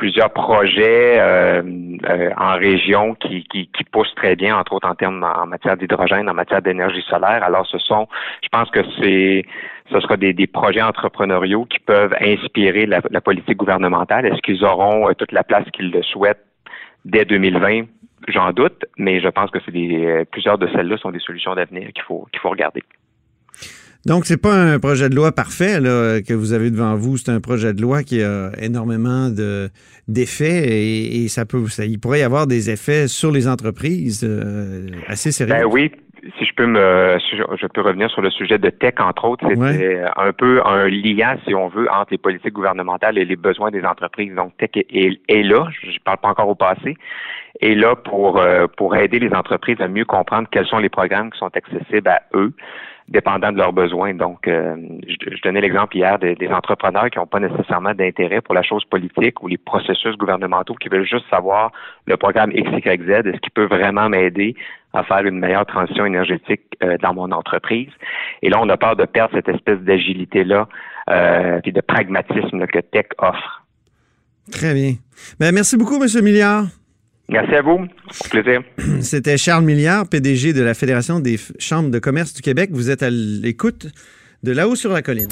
plusieurs 0.00 0.30
projets 0.30 1.20
en 2.36 2.54
région 2.56 3.14
qui, 3.14 3.44
qui, 3.44 3.84
poussent 3.92 4.14
très 4.14 4.34
bien, 4.34 4.56
entre 4.56 4.72
autres 4.72 4.88
en 4.88 4.94
termes 4.94 5.22
en 5.22 5.46
matière 5.46 5.76
d'hydrogène, 5.76 6.28
en 6.28 6.32
matière 6.32 6.62
d'énergie 6.62 7.02
solaire. 7.02 7.44
Alors, 7.44 7.66
ce 7.66 7.76
sont, 7.78 8.08
je 8.42 8.48
pense 8.48 8.70
que 8.70 8.80
c'est 8.98 9.44
ce 9.92 10.00
sera 10.00 10.16
des, 10.16 10.46
projets 10.46 10.82
entrepreneuriaux 10.82 11.64
qui 11.64 11.78
peuvent 11.80 12.14
inspirer 12.20 12.86
la, 12.86 13.20
politique 13.20 13.56
gouvernementale. 13.56 14.26
Est-ce 14.26 14.40
qu'ils 14.42 14.64
auront 14.64 15.08
euh, 15.08 15.14
toute 15.14 15.32
la 15.32 15.44
place 15.44 15.64
qu'ils 15.72 15.90
le 15.90 16.02
souhaitent 16.02 16.44
dès 17.04 17.24
2020? 17.24 17.86
J'en 18.28 18.52
doute, 18.52 18.84
mais 18.96 19.20
je 19.20 19.28
pense 19.28 19.50
que 19.50 19.58
c'est 19.64 19.72
des, 19.72 20.04
euh, 20.06 20.24
plusieurs 20.30 20.58
de 20.58 20.68
celles-là 20.68 20.96
sont 20.98 21.10
des 21.10 21.18
solutions 21.18 21.54
d'avenir 21.54 21.88
qu'il 21.92 22.04
faut, 22.04 22.26
qu'il 22.30 22.40
faut 22.40 22.50
regarder. 22.50 22.82
Donc, 24.06 24.24
c'est 24.24 24.40
pas 24.40 24.54
un 24.54 24.78
projet 24.78 25.10
de 25.10 25.14
loi 25.14 25.32
parfait 25.32 25.78
que 26.26 26.32
vous 26.32 26.52
avez 26.52 26.70
devant 26.70 26.94
vous. 26.94 27.18
C'est 27.18 27.30
un 27.30 27.40
projet 27.40 27.74
de 27.74 27.82
loi 27.82 28.02
qui 28.02 28.22
a 28.22 28.50
énormément 28.60 29.28
de, 29.28 29.68
d'effets 30.08 30.68
et, 30.68 31.28
ça 31.28 31.44
peut, 31.44 31.66
ça, 31.68 31.84
il 31.84 32.00
pourrait 32.00 32.20
y 32.20 32.22
avoir 32.22 32.46
des 32.46 32.70
effets 32.70 33.08
sur 33.08 33.30
les 33.30 33.46
entreprises 33.46 34.24
euh, 34.24 34.86
assez 35.06 35.32
sérieux. 35.32 35.54
Ben 35.54 35.64
oui, 35.64 35.92
si 36.38 36.44
je 36.44 36.54
peux 36.54 36.66
me, 36.66 37.18
je 37.20 37.66
peux 37.66 37.80
revenir 37.80 38.10
sur 38.10 38.22
le 38.22 38.30
sujet 38.30 38.58
de 38.58 38.70
tech 38.70 38.94
entre 38.98 39.24
autres, 39.26 39.46
c'était 39.48 40.02
un 40.16 40.32
peu 40.32 40.60
un 40.64 40.88
lien, 40.88 41.36
si 41.46 41.54
on 41.54 41.68
veut, 41.68 41.88
entre 41.90 42.12
les 42.12 42.18
politiques 42.18 42.52
gouvernementales 42.52 43.18
et 43.18 43.24
les 43.24 43.36
besoins 43.36 43.70
des 43.70 43.84
entreprises. 43.84 44.34
Donc 44.34 44.56
tech 44.56 44.70
est, 44.74 45.42
là, 45.42 45.68
je 45.82 45.98
parle 46.04 46.18
pas 46.18 46.28
encore 46.28 46.48
au 46.48 46.54
passé, 46.54 46.96
est 47.60 47.74
là 47.74 47.96
pour 47.96 48.38
euh, 48.38 48.66
pour 48.76 48.96
aider 48.96 49.18
les 49.18 49.32
entreprises 49.32 49.80
à 49.80 49.88
mieux 49.88 50.04
comprendre 50.04 50.48
quels 50.50 50.66
sont 50.66 50.78
les 50.78 50.88
programmes 50.88 51.30
qui 51.30 51.38
sont 51.38 51.50
accessibles 51.54 52.08
à 52.08 52.22
eux 52.34 52.52
dépendant 53.10 53.50
de 53.50 53.58
leurs 53.58 53.72
besoins. 53.72 54.14
Donc, 54.14 54.46
euh, 54.46 54.76
je, 55.06 55.42
donnais 55.42 55.60
l'exemple 55.60 55.96
hier 55.96 56.18
des, 56.18 56.36
entrepreneurs 56.48 57.10
qui 57.10 57.18
n'ont 57.18 57.26
pas 57.26 57.40
nécessairement 57.40 57.92
d'intérêt 57.92 58.40
pour 58.40 58.54
la 58.54 58.62
chose 58.62 58.84
politique 58.84 59.42
ou 59.42 59.48
les 59.48 59.58
processus 59.58 60.16
gouvernementaux, 60.16 60.74
qui 60.74 60.88
veulent 60.88 61.06
juste 61.06 61.28
savoir 61.28 61.72
le 62.06 62.16
programme 62.16 62.50
XYZ, 62.52 63.26
est-ce 63.26 63.40
qu'il 63.40 63.52
peut 63.52 63.66
vraiment 63.66 64.08
m'aider 64.08 64.54
à 64.92 65.02
faire 65.02 65.26
une 65.26 65.38
meilleure 65.38 65.66
transition 65.66 66.06
énergétique 66.06 66.62
euh, 66.82 66.96
dans 66.98 67.12
mon 67.12 67.30
entreprise? 67.32 67.90
Et 68.42 68.48
là, 68.48 68.58
on 68.60 68.68
a 68.68 68.76
peur 68.76 68.96
de 68.96 69.04
perdre 69.04 69.34
cette 69.34 69.48
espèce 69.48 69.80
d'agilité-là 69.80 70.68
euh, 71.10 71.60
et 71.64 71.72
de 71.72 71.80
pragmatisme 71.80 72.66
que 72.66 72.78
Tech 72.78 73.06
offre. 73.18 73.64
Très 74.52 74.72
bien. 74.72 74.94
Ben, 75.38 75.52
merci 75.52 75.76
beaucoup, 75.76 75.96
M. 75.96 76.06
Milliard. 76.22 76.64
Merci 77.30 77.54
à 77.54 77.62
vous. 77.62 77.86
plaisir. 78.30 78.62
C'était 79.00 79.36
Charles 79.38 79.64
Milliard, 79.64 80.06
PDG 80.08 80.52
de 80.52 80.62
la 80.62 80.74
Fédération 80.74 81.20
des 81.20 81.38
chambres 81.58 81.90
de 81.90 81.98
commerce 81.98 82.34
du 82.34 82.42
Québec. 82.42 82.70
Vous 82.72 82.90
êtes 82.90 83.02
à 83.02 83.10
l'écoute 83.10 83.86
de 84.42 84.52
là-haut 84.52 84.74
sur 84.74 84.92
la 84.92 85.02
colline. 85.02 85.28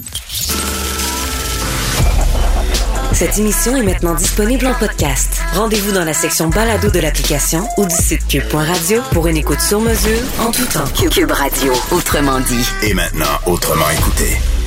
Cette 3.13 3.39
émission 3.39 3.75
est 3.75 3.83
maintenant 3.83 4.15
disponible 4.15 4.67
en 4.67 4.75
podcast. 4.75 5.43
Rendez-vous 5.53 5.93
dans 5.93 6.05
la 6.05 6.13
section 6.13 6.49
balado 6.51 6.91
de 6.91 7.01
l'application 7.01 7.65
ou 7.77 7.85
du 7.85 7.95
site 7.95 8.29
cube.radio 8.29 9.01
pour 9.13 9.27
une 9.27 9.37
écoute 9.37 9.61
sur 9.61 9.81
mesure 9.81 10.21
en 10.39 10.53
tout 10.53 10.67
temps. 10.67 10.85
Cube 11.11 11.33
Radio, 11.33 11.73
autrement 11.91 12.39
dit. 12.41 12.71
Et 12.89 12.95
maintenant, 12.95 13.25
autrement 13.47 13.91
écouté. 13.91 14.58